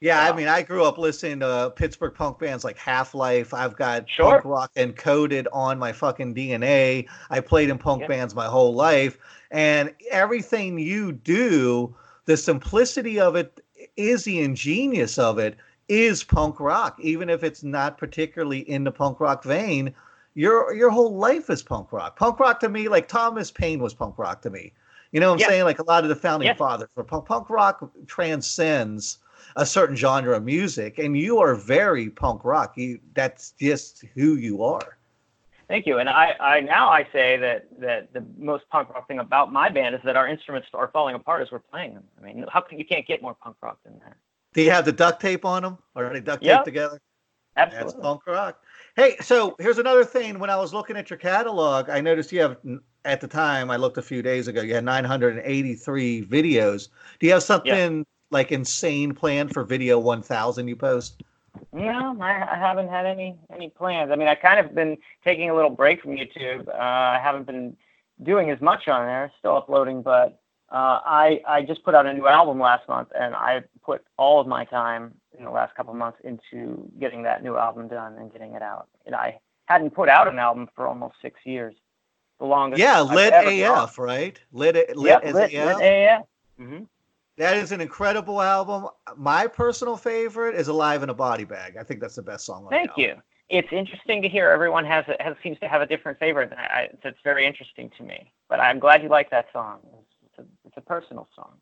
Yeah, 0.00 0.24
wow. 0.24 0.32
I 0.32 0.36
mean, 0.36 0.46
I 0.46 0.62
grew 0.62 0.84
up 0.84 0.96
listening 0.96 1.40
to 1.40 1.72
Pittsburgh 1.74 2.14
punk 2.14 2.38
bands 2.38 2.64
like 2.64 2.78
Half 2.78 3.14
Life. 3.14 3.52
I've 3.52 3.76
got 3.76 4.08
sure. 4.08 4.32
punk 4.32 4.44
rock 4.44 4.74
encoded 4.76 5.46
on 5.52 5.78
my 5.78 5.92
fucking 5.92 6.34
DNA. 6.34 7.08
I 7.30 7.40
played 7.40 7.68
in 7.68 7.78
punk 7.78 8.02
yeah. 8.02 8.08
bands 8.08 8.34
my 8.34 8.46
whole 8.46 8.74
life 8.74 9.18
and 9.50 9.94
everything 10.10 10.78
you 10.78 11.12
do 11.12 11.94
the 12.26 12.36
simplicity 12.36 13.18
of 13.18 13.36
it 13.36 13.60
is 13.96 14.24
the 14.24 14.40
ingenious 14.40 15.18
of 15.18 15.38
it 15.38 15.56
is 15.88 16.22
punk 16.22 16.60
rock 16.60 16.98
even 17.00 17.30
if 17.30 17.42
it's 17.42 17.62
not 17.62 17.96
particularly 17.96 18.60
in 18.60 18.84
the 18.84 18.92
punk 18.92 19.20
rock 19.20 19.42
vein 19.42 19.94
your 20.34 20.74
your 20.74 20.90
whole 20.90 21.16
life 21.16 21.48
is 21.48 21.62
punk 21.62 21.92
rock 21.92 22.18
punk 22.18 22.38
rock 22.38 22.60
to 22.60 22.68
me 22.68 22.88
like 22.88 23.08
thomas 23.08 23.50
paine 23.50 23.80
was 23.80 23.94
punk 23.94 24.18
rock 24.18 24.42
to 24.42 24.50
me 24.50 24.72
you 25.12 25.20
know 25.20 25.28
what 25.28 25.34
i'm 25.34 25.40
yeah. 25.40 25.48
saying 25.48 25.64
like 25.64 25.78
a 25.78 25.84
lot 25.84 26.02
of 26.02 26.10
the 26.10 26.16
founding 26.16 26.48
yeah. 26.48 26.54
fathers 26.54 26.90
punk, 27.06 27.24
punk 27.24 27.48
rock 27.48 27.90
transcends 28.06 29.18
a 29.58 29.66
certain 29.66 29.94
genre 29.94 30.36
of 30.36 30.44
music 30.44 30.98
and 30.98 31.16
you 31.16 31.38
are 31.38 31.54
very 31.54 32.08
punk 32.08 32.44
rock 32.44 32.76
you 32.76 32.98
that's 33.14 33.52
just 33.52 34.04
who 34.14 34.36
you 34.36 34.62
are 34.62 34.98
Thank 35.68 35.86
you. 35.86 35.98
And 35.98 36.08
I, 36.08 36.34
I 36.40 36.60
now 36.60 36.88
I 36.88 37.06
say 37.12 37.36
that 37.36 37.66
that 37.78 38.12
the 38.14 38.24
most 38.38 38.64
punk 38.70 38.88
rock 38.88 39.06
thing 39.06 39.18
about 39.18 39.52
my 39.52 39.68
band 39.68 39.94
is 39.94 40.00
that 40.02 40.16
our 40.16 40.26
instruments 40.26 40.68
are 40.72 40.88
falling 40.88 41.14
apart 41.14 41.42
as 41.42 41.50
we're 41.52 41.58
playing 41.58 41.92
them. 41.92 42.04
I 42.18 42.24
mean, 42.24 42.46
how 42.48 42.62
can 42.62 42.78
you 42.78 42.86
can't 42.86 43.06
get 43.06 43.20
more 43.20 43.34
punk 43.34 43.56
rock 43.62 43.78
than 43.84 43.98
that? 43.98 44.16
Do 44.54 44.62
you 44.62 44.70
have 44.70 44.86
the 44.86 44.92
duct 44.92 45.20
tape 45.20 45.44
on 45.44 45.62
them? 45.62 45.78
Or 45.94 46.06
are 46.06 46.12
they 46.12 46.20
duct 46.20 46.42
yep. 46.42 46.64
together? 46.64 47.00
Absolutely. 47.56 47.92
That's 47.92 48.02
punk 48.02 48.26
rock. 48.26 48.62
Hey, 48.96 49.16
so 49.20 49.56
here's 49.58 49.78
another 49.78 50.04
thing. 50.04 50.38
When 50.38 50.48
I 50.48 50.56
was 50.56 50.72
looking 50.72 50.96
at 50.96 51.10
your 51.10 51.18
catalog, 51.18 51.90
I 51.90 52.00
noticed 52.00 52.32
you 52.32 52.40
have 52.40 52.56
at 53.04 53.20
the 53.20 53.28
time 53.28 53.70
I 53.70 53.76
looked 53.76 53.98
a 53.98 54.02
few 54.02 54.22
days 54.22 54.48
ago. 54.48 54.62
You 54.62 54.74
had 54.74 54.84
983 54.84 56.24
videos. 56.24 56.88
Do 57.20 57.26
you 57.26 57.32
have 57.34 57.42
something 57.42 57.98
yep. 57.98 58.06
Like 58.30 58.52
insane 58.52 59.14
plan 59.14 59.48
for 59.48 59.64
video 59.64 59.98
1000 59.98 60.68
you 60.68 60.76
post? 60.76 61.22
No, 61.72 62.16
I, 62.20 62.54
I 62.54 62.56
haven't 62.56 62.88
had 62.88 63.06
any 63.06 63.36
any 63.52 63.70
plans. 63.70 64.10
I 64.10 64.16
mean, 64.16 64.28
I 64.28 64.34
kind 64.34 64.64
of 64.64 64.74
been 64.74 64.96
taking 65.24 65.50
a 65.50 65.54
little 65.54 65.70
break 65.70 66.02
from 66.02 66.12
YouTube. 66.12 66.68
Uh, 66.68 66.72
I 66.76 67.20
haven't 67.22 67.46
been 67.46 67.76
doing 68.22 68.50
as 68.50 68.60
much 68.60 68.88
on 68.88 69.06
there. 69.06 69.32
Still 69.38 69.56
uploading, 69.56 70.02
but 70.02 70.40
uh, 70.70 71.00
I 71.04 71.40
I 71.46 71.62
just 71.62 71.82
put 71.84 71.94
out 71.94 72.06
a 72.06 72.12
new 72.12 72.26
album 72.26 72.60
last 72.60 72.88
month, 72.88 73.08
and 73.18 73.34
I 73.34 73.62
put 73.82 74.04
all 74.18 74.40
of 74.40 74.46
my 74.46 74.64
time 74.66 75.14
in 75.36 75.44
the 75.44 75.50
last 75.50 75.74
couple 75.74 75.92
of 75.92 75.98
months 75.98 76.18
into 76.24 76.88
getting 77.00 77.22
that 77.22 77.42
new 77.42 77.56
album 77.56 77.88
done 77.88 78.14
and 78.18 78.30
getting 78.32 78.54
it 78.54 78.62
out. 78.62 78.88
And 79.06 79.14
I 79.14 79.38
hadn't 79.66 79.90
put 79.90 80.08
out 80.08 80.28
an 80.28 80.38
album 80.38 80.68
for 80.74 80.86
almost 80.86 81.16
six 81.22 81.40
years. 81.44 81.74
The 82.38 82.46
longest. 82.46 82.78
Yeah, 82.80 83.00
Lit 83.00 83.32
AF, 83.34 83.96
gone. 83.96 84.06
right? 84.06 84.40
Lit 84.52 84.76
Lit, 84.96 84.96
yep, 84.96 85.24
lit, 85.24 85.34
lit 85.34 85.52
AF. 85.54 86.22
Mm-hmm. 86.60 86.84
That 87.38 87.56
is 87.56 87.70
an 87.70 87.80
incredible 87.80 88.42
album. 88.42 88.88
My 89.16 89.46
personal 89.46 89.96
favorite 89.96 90.56
is 90.56 90.66
"Alive 90.66 91.04
in 91.04 91.08
a 91.08 91.14
Body 91.14 91.44
Bag." 91.44 91.76
I 91.78 91.84
think 91.84 92.00
that's 92.00 92.16
the 92.16 92.22
best 92.22 92.44
song. 92.44 92.66
Thank 92.68 92.90
you. 92.96 93.14
It's 93.48 93.68
interesting 93.70 94.20
to 94.22 94.28
hear 94.28 94.50
everyone 94.50 94.84
has, 94.84 95.04
has 95.20 95.36
seems 95.42 95.58
to 95.60 95.68
have 95.68 95.80
a 95.80 95.86
different 95.86 96.18
favorite. 96.18 96.52
I, 96.52 96.88
it's, 96.92 97.00
it's 97.04 97.18
very 97.22 97.46
interesting 97.46 97.90
to 97.96 98.02
me. 98.02 98.30
But 98.48 98.60
I'm 98.60 98.78
glad 98.78 99.02
you 99.02 99.08
like 99.08 99.30
that 99.30 99.46
song. 99.52 99.78
It's 100.26 100.38
a, 100.38 100.42
it's 100.66 100.76
a 100.76 100.80
personal 100.80 101.28
song. 101.34 101.52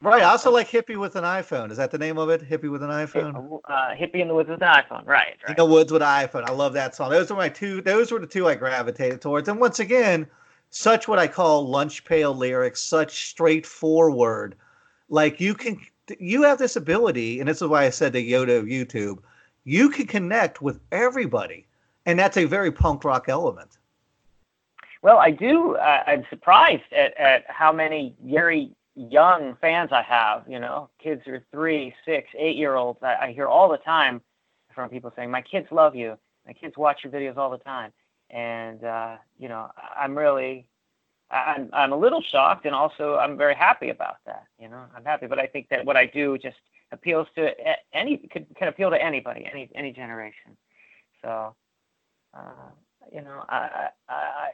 Right. 0.00 0.22
I 0.22 0.24
also 0.24 0.50
like 0.50 0.68
"Hippie 0.70 0.96
with 0.96 1.14
an 1.16 1.24
iPhone." 1.24 1.70
Is 1.70 1.76
that 1.76 1.90
the 1.90 1.98
name 1.98 2.16
of 2.16 2.30
it? 2.30 2.40
"Hippie 2.40 2.70
with 2.70 2.82
an 2.82 2.88
iPhone." 2.88 3.60
Uh, 3.68 3.90
"Hippie 3.90 4.20
in 4.20 4.28
the 4.28 4.34
Woods 4.34 4.48
with 4.48 4.62
an 4.62 4.68
iPhone." 4.68 5.06
Right. 5.06 5.36
right. 5.46 5.50
In 5.50 5.56
the 5.56 5.66
Woods 5.66 5.92
with 5.92 6.00
an 6.00 6.08
iPhone. 6.08 6.48
I 6.48 6.52
love 6.52 6.72
that 6.72 6.94
song. 6.94 7.10
Those 7.10 7.30
are 7.30 7.36
my 7.36 7.50
two. 7.50 7.82
Those 7.82 8.10
were 8.10 8.20
the 8.20 8.26
two 8.26 8.48
I 8.48 8.54
gravitated 8.54 9.20
towards. 9.20 9.50
And 9.50 9.60
once 9.60 9.80
again, 9.80 10.26
such 10.70 11.06
what 11.08 11.18
I 11.18 11.26
call 11.26 11.68
lunch 11.68 12.06
pail 12.06 12.34
lyrics. 12.34 12.80
Such 12.80 13.28
straightforward 13.28 14.56
like 15.10 15.40
you 15.40 15.54
can, 15.54 15.78
you 16.18 16.42
have 16.42 16.58
this 16.58 16.76
ability, 16.76 17.40
and 17.40 17.48
this 17.48 17.60
is 17.60 17.68
why 17.68 17.84
I 17.84 17.90
said 17.90 18.12
the 18.14 18.32
Yoda 18.32 18.58
of 18.58 18.64
YouTube. 18.64 19.18
You 19.64 19.90
can 19.90 20.06
connect 20.06 20.62
with 20.62 20.80
everybody, 20.90 21.66
and 22.06 22.18
that's 22.18 22.38
a 22.38 22.44
very 22.46 22.72
punk 22.72 23.04
rock 23.04 23.28
element. 23.28 23.78
Well, 25.02 25.18
I 25.18 25.30
do. 25.30 25.76
Uh, 25.76 26.04
I'm 26.06 26.24
surprised 26.30 26.92
at, 26.92 27.16
at 27.18 27.44
how 27.48 27.72
many 27.72 28.14
very 28.24 28.70
young 28.94 29.56
fans 29.60 29.90
I 29.92 30.02
have. 30.02 30.44
You 30.48 30.60
know, 30.60 30.90
kids 31.02 31.26
are 31.26 31.44
three, 31.50 31.94
six, 32.04 32.28
eight 32.38 32.56
year 32.56 32.76
olds. 32.76 33.00
I, 33.02 33.16
I 33.16 33.32
hear 33.32 33.46
all 33.46 33.68
the 33.68 33.78
time 33.78 34.20
from 34.74 34.88
people 34.90 35.12
saying, 35.16 35.30
"My 35.30 35.42
kids 35.42 35.66
love 35.70 35.94
you. 35.96 36.16
My 36.46 36.52
kids 36.52 36.76
watch 36.76 37.00
your 37.04 37.12
videos 37.12 37.36
all 37.36 37.50
the 37.50 37.58
time." 37.58 37.92
And 38.30 38.84
uh, 38.84 39.16
you 39.38 39.48
know, 39.48 39.70
I'm 39.98 40.16
really, 40.16 40.66
I'm, 41.30 41.70
I'm 41.72 41.92
a 41.92 41.96
little 41.96 42.22
shocked, 42.22 42.66
and 42.66 42.74
also 42.74 43.16
I'm 43.16 43.36
very 43.36 43.54
happy 43.54 43.90
about 43.90 44.16
that. 44.26 44.44
You 44.58 44.68
know, 44.68 44.84
I'm 44.96 45.04
happy, 45.04 45.26
but 45.26 45.38
I 45.38 45.46
think 45.46 45.68
that 45.70 45.84
what 45.84 45.96
I 45.96 46.06
do 46.06 46.38
just 46.38 46.56
appeals 46.92 47.28
to 47.36 47.52
any 47.92 48.16
could 48.16 48.46
can 48.56 48.68
appeal 48.68 48.90
to 48.90 49.00
anybody, 49.02 49.48
any 49.52 49.70
any 49.74 49.92
generation. 49.92 50.56
So. 51.22 51.54
Uh, 52.32 52.70
you 53.12 53.22
know, 53.22 53.44
I, 53.48 53.88
I, 54.08 54.50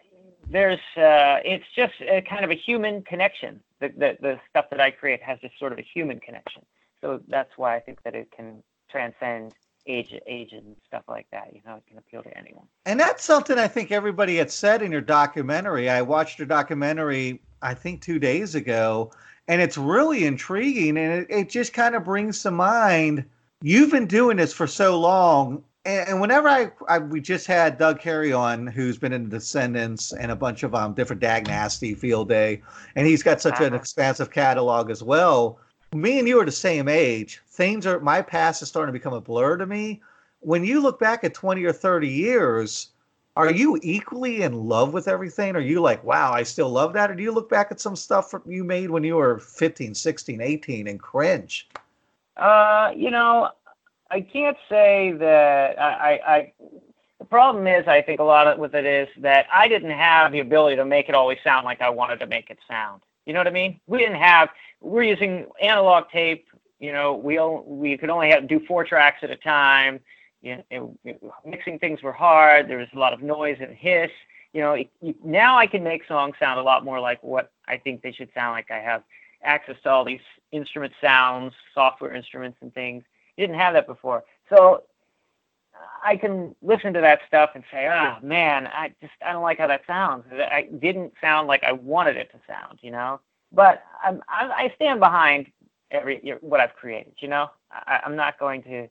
there's 0.48 0.78
uh, 0.96 1.44
it's 1.44 1.64
just 1.74 1.92
a 2.00 2.22
kind 2.22 2.44
of 2.44 2.50
a 2.50 2.54
human 2.54 3.02
connection. 3.02 3.60
The, 3.80 3.88
the 3.88 4.16
the 4.20 4.40
stuff 4.48 4.66
that 4.70 4.80
I 4.80 4.90
create 4.90 5.22
has 5.22 5.38
just 5.40 5.58
sort 5.58 5.72
of 5.72 5.78
a 5.78 5.82
human 5.82 6.20
connection. 6.20 6.62
So 7.00 7.20
that's 7.28 7.50
why 7.56 7.76
I 7.76 7.80
think 7.80 8.02
that 8.04 8.14
it 8.14 8.30
can 8.34 8.62
transcend 8.90 9.52
age 9.86 10.14
age 10.26 10.52
and 10.52 10.76
stuff 10.86 11.04
like 11.08 11.26
that. 11.32 11.50
You 11.52 11.60
know, 11.66 11.76
it 11.76 11.84
can 11.88 11.98
appeal 11.98 12.22
to 12.22 12.36
anyone. 12.36 12.66
And 12.84 12.98
that's 12.98 13.24
something 13.24 13.58
I 13.58 13.68
think 13.68 13.92
everybody 13.92 14.36
had 14.36 14.50
said 14.50 14.82
in 14.82 14.92
your 14.92 15.00
documentary. 15.00 15.88
I 15.88 16.02
watched 16.02 16.38
your 16.38 16.46
documentary, 16.46 17.40
I 17.62 17.74
think 17.74 18.02
two 18.02 18.18
days 18.18 18.54
ago, 18.54 19.12
and 19.48 19.60
it's 19.60 19.78
really 19.78 20.24
intriguing, 20.24 20.96
and 20.96 21.12
it, 21.12 21.26
it 21.30 21.48
just 21.48 21.72
kind 21.72 21.94
of 21.94 22.04
brings 22.04 22.42
to 22.42 22.50
mind. 22.50 23.24
You've 23.62 23.90
been 23.90 24.06
doing 24.06 24.36
this 24.36 24.52
for 24.52 24.66
so 24.66 24.98
long, 24.98 25.62
and, 25.86 26.20
whenever 26.20 26.48
I, 26.48 26.72
I, 26.88 26.98
we 26.98 27.20
just 27.20 27.46
had 27.46 27.78
Doug 27.78 28.00
Carrion 28.00 28.34
on, 28.34 28.66
who's 28.66 28.98
been 28.98 29.12
in 29.12 29.28
Descendents 29.28 30.12
and 30.12 30.32
a 30.32 30.36
bunch 30.36 30.62
of 30.62 30.74
um 30.74 30.94
different 30.94 31.20
Dag 31.20 31.46
Nasty 31.46 31.94
Field 31.94 32.28
Day, 32.28 32.62
and 32.96 33.06
he's 33.06 33.22
got 33.22 33.40
such 33.40 33.54
uh-huh. 33.54 33.64
an 33.64 33.74
expansive 33.74 34.30
catalog 34.30 34.90
as 34.90 35.02
well. 35.02 35.58
Me 35.94 36.18
and 36.18 36.26
you 36.26 36.40
are 36.40 36.44
the 36.44 36.52
same 36.52 36.88
age. 36.88 37.40
Things 37.56 37.86
are 37.86 38.00
my 38.00 38.20
past 38.20 38.60
is 38.60 38.68
starting 38.68 38.92
to 38.92 38.98
become 38.98 39.14
a 39.14 39.20
blur 39.20 39.56
to 39.56 39.66
me. 39.66 40.02
When 40.40 40.62
you 40.62 40.78
look 40.80 41.00
back 41.00 41.24
at 41.24 41.32
20 41.32 41.64
or 41.64 41.72
30 41.72 42.06
years, 42.06 42.90
are 43.34 43.50
you 43.50 43.78
equally 43.82 44.42
in 44.42 44.68
love 44.68 44.92
with 44.92 45.08
everything? 45.08 45.56
Are 45.56 45.60
you 45.60 45.80
like, 45.80 46.04
wow, 46.04 46.32
I 46.32 46.42
still 46.42 46.68
love 46.68 46.92
that? 46.92 47.10
Or 47.10 47.14
do 47.14 47.22
you 47.22 47.32
look 47.32 47.48
back 47.48 47.68
at 47.70 47.80
some 47.80 47.96
stuff 47.96 48.34
you 48.46 48.62
made 48.62 48.90
when 48.90 49.04
you 49.04 49.16
were 49.16 49.38
15, 49.38 49.94
16, 49.94 50.40
18 50.42 50.86
and 50.86 51.00
cringe? 51.00 51.66
Uh, 52.36 52.92
you 52.94 53.10
know, 53.10 53.50
I 54.10 54.20
can't 54.20 54.58
say 54.68 55.12
that 55.12 55.80
I, 55.80 55.92
I, 55.92 56.36
I 56.36 56.52
the 57.18 57.24
problem 57.24 57.66
is 57.66 57.88
I 57.88 58.02
think 58.02 58.20
a 58.20 58.24
lot 58.24 58.46
of 58.46 58.58
with 58.58 58.74
it 58.74 58.84
is 58.84 59.08
that 59.22 59.46
I 59.50 59.66
didn't 59.66 59.90
have 59.90 60.30
the 60.30 60.40
ability 60.40 60.76
to 60.76 60.84
make 60.84 61.08
it 61.08 61.14
always 61.14 61.38
sound 61.42 61.64
like 61.64 61.80
I 61.80 61.88
wanted 61.88 62.20
to 62.20 62.26
make 62.26 62.50
it 62.50 62.58
sound. 62.68 63.00
You 63.24 63.32
know 63.32 63.40
what 63.40 63.46
I 63.46 63.50
mean? 63.50 63.80
We 63.86 63.98
didn't 63.98 64.20
have 64.20 64.50
we're 64.80 65.02
using 65.02 65.46
analog 65.60 66.10
tape. 66.10 66.46
You 66.78 66.92
know, 66.92 67.14
we 67.14 67.38
we 67.38 67.96
could 67.96 68.10
only 68.10 68.30
have 68.30 68.48
do 68.48 68.60
four 68.66 68.84
tracks 68.84 69.18
at 69.22 69.30
a 69.30 69.36
time. 69.36 70.00
You 70.42 70.56
know, 70.70 70.96
it, 71.04 71.10
it, 71.10 71.22
mixing 71.44 71.78
things 71.78 72.02
were 72.02 72.12
hard. 72.12 72.68
There 72.68 72.78
was 72.78 72.88
a 72.94 72.98
lot 72.98 73.12
of 73.12 73.22
noise 73.22 73.56
and 73.60 73.74
hiss. 73.74 74.10
You 74.52 74.60
know, 74.60 74.72
it, 74.72 74.90
now 75.24 75.58
I 75.58 75.66
can 75.66 75.82
make 75.82 76.06
songs 76.06 76.34
sound 76.38 76.60
a 76.60 76.62
lot 76.62 76.84
more 76.84 77.00
like 77.00 77.22
what 77.22 77.50
I 77.66 77.76
think 77.76 78.02
they 78.02 78.12
should 78.12 78.30
sound 78.34 78.52
like. 78.52 78.70
I 78.70 78.78
have 78.78 79.02
access 79.42 79.76
to 79.82 79.90
all 79.90 80.04
these 80.04 80.20
instrument 80.52 80.92
sounds, 81.00 81.52
software 81.74 82.14
instruments, 82.14 82.58
and 82.60 82.72
things 82.74 83.04
You 83.36 83.46
didn't 83.46 83.58
have 83.58 83.74
that 83.74 83.86
before. 83.86 84.24
So 84.48 84.84
I 86.04 86.16
can 86.16 86.54
listen 86.62 86.92
to 86.94 87.00
that 87.00 87.20
stuff 87.26 87.50
and 87.54 87.64
say, 87.70 87.88
oh 87.88 88.16
man, 88.22 88.66
I 88.68 88.92
just 89.00 89.12
I 89.24 89.32
don't 89.32 89.42
like 89.42 89.58
how 89.58 89.66
that 89.66 89.82
sounds. 89.86 90.24
It 90.30 90.80
didn't 90.80 91.12
sound 91.20 91.48
like 91.48 91.64
I 91.64 91.72
wanted 91.72 92.16
it 92.16 92.30
to 92.32 92.38
sound, 92.46 92.78
you 92.82 92.90
know. 92.90 93.20
But 93.52 93.82
I'm, 94.02 94.22
I, 94.28 94.64
I 94.64 94.72
stand 94.76 95.00
behind 95.00 95.46
every 95.90 96.34
what 96.40 96.60
I've 96.60 96.74
created, 96.74 97.12
you 97.18 97.28
know. 97.28 97.50
I, 97.70 98.00
I'm 98.04 98.16
not 98.16 98.38
going 98.38 98.62
to. 98.64 98.88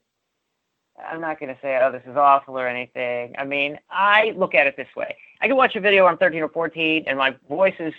I'm 0.98 1.20
not 1.20 1.38
going 1.38 1.54
to 1.54 1.60
say, 1.60 1.78
oh, 1.82 1.92
this 1.92 2.02
is 2.06 2.16
awful 2.16 2.58
or 2.58 2.66
anything. 2.66 3.34
I 3.38 3.44
mean, 3.44 3.78
I 3.90 4.32
look 4.34 4.54
at 4.54 4.66
it 4.66 4.78
this 4.78 4.88
way. 4.96 5.14
I 5.42 5.46
can 5.46 5.54
watch 5.54 5.76
a 5.76 5.80
video 5.80 6.06
I'm 6.06 6.16
13 6.16 6.40
or 6.40 6.48
14 6.48 7.04
and 7.06 7.18
my 7.18 7.36
voice 7.50 7.74
is 7.78 7.92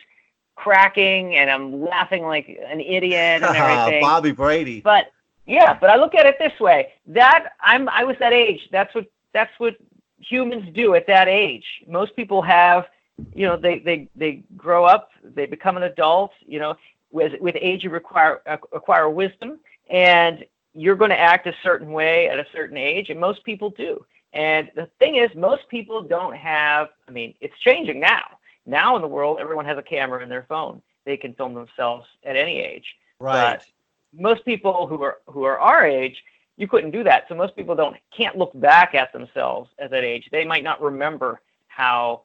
cracking 0.56 1.36
and 1.36 1.50
I'm 1.50 1.80
laughing 1.86 2.24
like 2.24 2.48
an 2.68 2.82
idiot 2.82 3.44
and 3.44 3.44
everything. 3.56 4.02
Bobby 4.02 4.32
Brady. 4.32 4.82
But 4.82 5.12
yeah, 5.46 5.78
but 5.80 5.90
I 5.90 5.96
look 5.96 6.14
at 6.14 6.26
it 6.26 6.36
this 6.40 6.60
way: 6.60 6.90
that 7.08 7.54
I'm 7.62 7.88
I 7.90 8.04
was 8.04 8.18
that 8.20 8.34
age. 8.34 8.68
That's 8.72 8.94
what 8.94 9.06
that's 9.34 9.52
what 9.60 9.78
humans 10.20 10.70
do 10.74 10.96
at 10.96 11.08
that 11.08 11.28
age. 11.30 11.66
Most 11.88 12.16
people 12.16 12.42
have, 12.42 12.88
you 13.34 13.48
know, 13.48 13.56
they 13.56 13.80
they 13.80 14.10
they 14.16 14.44
grow 14.58 14.84
up, 14.84 15.12
they 15.24 15.46
become 15.46 15.78
an 15.78 15.84
adult. 15.84 16.32
You 16.46 16.60
know, 16.60 16.76
with 17.12 17.40
with 17.40 17.56
age 17.60 17.84
you 17.84 17.90
require 17.90 18.42
uh, 18.46 18.58
acquire 18.74 19.10
wisdom, 19.10 19.60
and 19.90 20.46
you're 20.74 20.96
going 20.96 21.10
to 21.10 21.20
act 21.20 21.48
a 21.48 21.54
certain 21.64 21.92
way 21.92 22.30
at 22.30 22.40
a 22.40 22.46
certain 22.54 22.78
age, 22.78 23.10
and 23.10 23.20
most 23.20 23.44
people 23.44 23.70
do. 23.72 24.06
And 24.34 24.70
the 24.76 24.90
thing 25.00 25.16
is, 25.16 25.30
most 25.36 25.68
people 25.70 26.04
don't 26.04 26.36
have. 26.36 26.90
I 27.08 27.12
mean, 27.12 27.34
it's 27.42 27.58
changing 27.60 28.00
now. 28.00 28.24
Now 28.66 28.96
in 28.96 29.02
the 29.02 29.08
world, 29.08 29.38
everyone 29.40 29.66
has 29.66 29.78
a 29.78 29.84
camera 29.84 30.22
in 30.22 30.30
their 30.30 30.46
phone. 30.48 30.82
They 31.06 31.18
can 31.18 31.34
film 31.34 31.54
themselves 31.54 32.06
at 32.26 32.36
any 32.36 32.60
age. 32.60 32.86
Right. 33.20 33.58
But 33.58 33.66
most 34.14 34.46
people 34.46 34.88
who 34.88 35.02
are 35.04 35.18
who 35.28 35.44
are 35.44 35.60
our 35.60 35.86
age, 35.86 36.22
you 36.58 36.68
couldn't 36.68 36.92
do 36.92 37.04
that. 37.04 37.26
So 37.30 37.36
most 37.36 37.56
people 37.56 37.76
don't 37.76 37.96
can't 38.16 38.38
look 38.38 38.52
back 38.56 38.94
at 38.94 39.14
themselves 39.14 39.70
at 39.80 39.90
that 39.92 40.04
age. 40.04 40.28
They 40.32 40.46
might 40.46 40.64
not 40.64 40.82
remember 40.82 41.42
how 41.68 42.24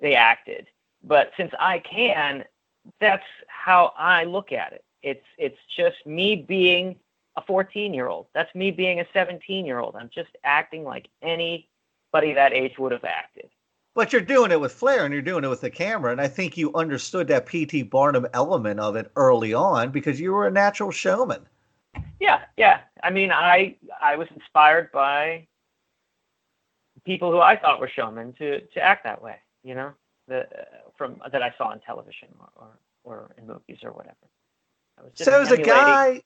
they 0.00 0.14
acted. 0.14 0.66
But 1.02 1.32
since 1.36 1.52
I 1.58 1.78
can, 1.80 2.44
that's 3.00 3.24
how 3.64 3.94
I 3.96 4.24
look 4.24 4.52
at 4.52 4.74
it. 4.74 4.84
It's 5.02 5.24
it's 5.38 5.58
just 5.74 5.96
me 6.06 6.36
being 6.36 6.96
a 7.36 7.42
14 7.42 7.94
year 7.94 8.08
old. 8.08 8.26
That's 8.34 8.54
me 8.54 8.70
being 8.70 9.00
a 9.00 9.06
17 9.12 9.64
year 9.64 9.78
old. 9.78 9.96
I'm 9.96 10.10
just 10.14 10.30
acting 10.44 10.84
like 10.84 11.08
anybody 11.22 12.34
that 12.34 12.52
age 12.52 12.78
would 12.78 12.92
have 12.92 13.04
acted. 13.04 13.48
But 13.94 14.12
you're 14.12 14.22
doing 14.22 14.50
it 14.50 14.60
with 14.60 14.72
flair 14.72 15.04
and 15.04 15.12
you're 15.14 15.22
doing 15.22 15.44
it 15.44 15.48
with 15.48 15.62
the 15.62 15.70
camera. 15.70 16.12
And 16.12 16.20
I 16.20 16.28
think 16.28 16.56
you 16.56 16.74
understood 16.74 17.28
that 17.28 17.46
P.T. 17.46 17.84
Barnum 17.84 18.26
element 18.34 18.80
of 18.80 18.96
it 18.96 19.10
early 19.16 19.54
on 19.54 19.92
because 19.92 20.20
you 20.20 20.32
were 20.32 20.46
a 20.46 20.50
natural 20.50 20.90
showman. 20.90 21.46
Yeah, 22.20 22.40
yeah. 22.56 22.80
I 23.02 23.10
mean, 23.10 23.30
I 23.32 23.76
I 24.02 24.16
was 24.16 24.28
inspired 24.34 24.90
by 24.92 25.46
people 27.04 27.30
who 27.30 27.40
I 27.40 27.56
thought 27.56 27.80
were 27.80 27.88
showmen 27.88 28.34
to 28.34 28.60
to 28.60 28.80
act 28.80 29.04
that 29.04 29.22
way. 29.22 29.36
You 29.62 29.74
know, 29.74 29.92
the 30.28 30.40
uh, 30.40 30.64
from 30.98 31.20
that 31.30 31.42
I 31.42 31.54
saw 31.56 31.68
on 31.68 31.80
television 31.80 32.28
or 32.40 32.48
or, 32.56 32.78
or 33.04 33.34
in 33.38 33.46
movies 33.46 33.80
or 33.82 33.92
whatever. 33.92 34.16
So 35.14 35.40
as 35.40 35.50
a 35.50 35.58
guy, 35.58 36.22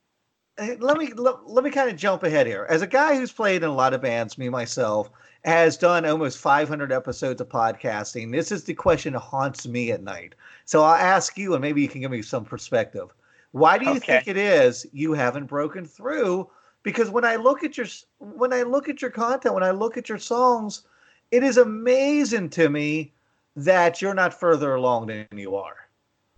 let 0.79 0.99
me 0.99 1.13
let, 1.15 1.49
let 1.49 1.65
me 1.65 1.71
kind 1.71 1.91
of 1.91 1.97
jump 1.97 2.23
ahead 2.23 2.47
here. 2.47 2.67
As 2.69 2.83
a 2.83 2.87
guy 2.87 3.17
who's 3.17 3.33
played 3.33 3.63
in 3.63 3.69
a 3.69 3.75
lot 3.75 3.95
of 3.95 4.03
bands, 4.03 4.39
me 4.39 4.49
myself, 4.49 5.11
has 5.45 5.77
done 5.77 6.05
almost 6.05 6.39
500 6.39 6.93
episodes 6.93 7.41
of 7.41 7.49
podcasting. 7.49 8.33
This 8.33 8.51
is 8.51 8.65
the 8.65 8.75
question 8.75 9.13
that 9.13 9.21
haunts 9.21 9.67
me 9.67 9.93
at 9.93 10.03
night. 10.03 10.35
So 10.65 10.83
I'll 10.83 10.95
ask 10.95 11.39
you, 11.39 11.55
and 11.55 11.63
maybe 11.63 11.81
you 11.81 11.89
can 11.89 12.01
give 12.01 12.11
me 12.11 12.23
some 12.23 12.45
perspective. 12.45 13.09
Why 13.53 13.79
do 13.79 13.87
you 13.87 13.93
okay. 13.93 14.01
think 14.01 14.29
it 14.29 14.37
is 14.37 14.87
you 14.93 15.13
haven't 15.15 15.47
broken 15.47 15.85
through? 15.85 16.51
Because 16.83 17.11
when 17.11 17.25
I 17.25 17.37
look 17.37 17.65
at 17.65 17.77
your 17.77 17.87
when 18.19 18.53
I 18.53 18.63
look 18.63 18.89
at 18.89 19.01
your 19.01 19.11
content, 19.11 19.55
when 19.55 19.65
I 19.65 19.71
look 19.71 19.97
at 19.97 20.09
your 20.09 20.19
songs, 20.19 20.83
it 21.31 21.43
is 21.43 21.57
amazing 21.57 22.51
to 22.51 22.69
me 22.69 23.13
that 23.57 24.01
you're 24.01 24.15
not 24.15 24.39
further 24.39 24.75
along 24.75 25.07
than 25.07 25.27
you 25.33 25.57
are. 25.57 25.88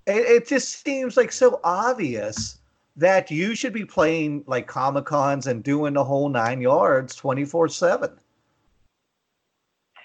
It, 0.07 0.43
it 0.43 0.49
just 0.49 0.85
seems 0.85 1.17
like 1.17 1.33
so 1.33 1.61
obvious 1.65 2.59
that 2.97 3.31
you 3.31 3.55
should 3.55 3.73
be 3.73 3.85
playing 3.85 4.45
like 4.47 4.67
Comic 4.67 5.05
Cons 5.05 5.47
and 5.47 5.63
doing 5.63 5.95
the 5.95 6.05
whole 6.05 6.29
nine 6.29 6.61
yards 6.61 7.15
24 7.15 7.69
7 7.69 8.11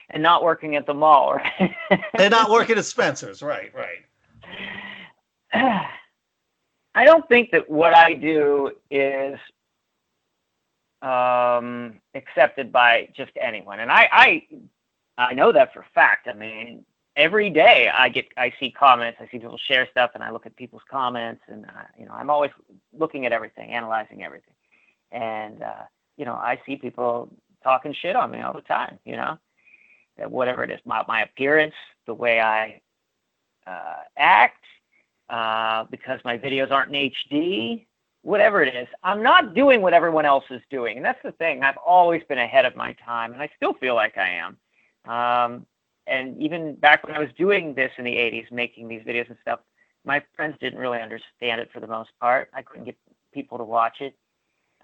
and 0.10 0.24
not 0.24 0.44
working 0.44 0.76
at 0.76 0.86
the 0.86 0.94
mall, 0.94 1.34
right? 1.34 1.76
and 2.20 2.32
not 2.32 2.50
working 2.50 2.78
at 2.78 2.86
Spencer's, 2.86 3.42
right, 3.42 3.72
right. 3.74 4.06
I 6.96 7.04
don't 7.04 7.28
think 7.28 7.52
that 7.52 7.70
what 7.70 7.94
I 7.94 8.14
do 8.14 8.72
is 8.90 9.38
um, 11.02 12.00
accepted 12.14 12.72
by 12.72 13.10
just 13.16 13.32
anyone, 13.40 13.82
and 13.82 13.92
I, 13.92 14.08
I, 14.12 14.48
I 15.18 15.34
know 15.34 15.52
that 15.52 15.74
for 15.74 15.82
a 15.82 15.86
fact. 15.94 16.28
I 16.28 16.34
mean, 16.34 16.86
every 17.16 17.50
day 17.50 17.90
I 17.94 18.10
get, 18.10 18.28
I 18.38 18.54
see 18.60 18.72
comments, 18.72 19.20
I 19.22 19.26
see 19.26 19.40
people 19.40 19.58
share 19.58 19.88
stuff, 19.92 20.12
and 20.16 20.24
I 20.24 20.32
look 20.32 20.46
at 20.46 20.56
people's 20.56 20.84
comments, 20.90 21.42
and 21.48 21.66
uh, 21.66 21.84
you 21.98 22.06
know, 22.06 22.14
I'm 22.14 22.30
always 22.30 22.52
looking 22.98 23.26
at 23.26 23.32
everything, 23.32 23.70
analyzing 23.72 24.24
everything, 24.24 24.56
and 25.12 25.64
uh, 25.64 25.84
you 26.18 26.26
know, 26.26 26.34
I 26.34 26.60
see 26.66 26.76
people 26.76 27.30
talking 27.64 27.94
shit 27.94 28.16
on 28.16 28.32
me 28.32 28.42
all 28.42 28.54
the 28.54 28.62
time, 28.62 29.00
you 29.06 29.16
know, 29.16 29.38
that 30.18 30.30
whatever 30.30 30.64
it 30.64 30.72
is, 30.72 30.80
my, 30.86 31.04
my 31.08 31.24
appearance, 31.24 31.74
the 32.06 32.14
way 32.14 32.40
I 32.40 32.80
uh, 33.68 34.04
act, 34.18 34.64
uh, 35.30 35.86
because 35.90 36.20
my 36.24 36.38
videos 36.38 36.72
aren't 36.72 36.96
in 36.96 37.12
HD, 37.12 37.86
whatever 38.22 38.62
it 38.64 38.74
is. 38.76 38.88
I'm 39.04 39.24
not 39.24 39.54
doing 39.56 39.82
what 39.82 39.94
everyone 39.94 40.26
else 40.26 40.46
is 40.52 40.62
doing. 40.70 40.98
And 40.98 41.06
that's 41.06 41.22
the 41.24 41.32
thing. 41.34 41.64
I've 41.64 41.78
always 41.78 42.22
been 42.30 42.38
ahead 42.38 42.66
of 42.66 42.76
my 42.76 42.94
time, 43.06 43.34
and 43.34 43.42
I 43.42 43.50
still 43.56 43.74
feel 43.74 43.96
like 43.96 44.18
I 44.18 44.30
am. 44.30 44.58
Um, 45.12 45.66
and 46.08 46.42
even 46.42 46.76
back 46.76 47.06
when 47.06 47.16
I 47.16 47.20
was 47.20 47.30
doing 47.38 47.74
this 47.74 47.92
in 47.98 48.06
the 48.06 48.16
80s, 48.16 48.52
making 48.52 48.88
these 48.88 49.02
videos 49.02 49.28
and 49.30 49.38
stuff, 49.42 49.60
my 50.06 50.24
friends 50.36 50.56
didn't 50.60 50.80
really 50.80 51.00
understand 51.00 51.62
it 51.62 51.70
for 51.74 51.80
the 51.80 51.88
most 51.88 52.12
part. 52.20 52.50
I 52.54 52.62
couldn't 52.62 52.86
get 52.86 52.98
people 53.34 53.58
to 53.58 53.64
watch 53.64 54.02
it. 54.02 54.16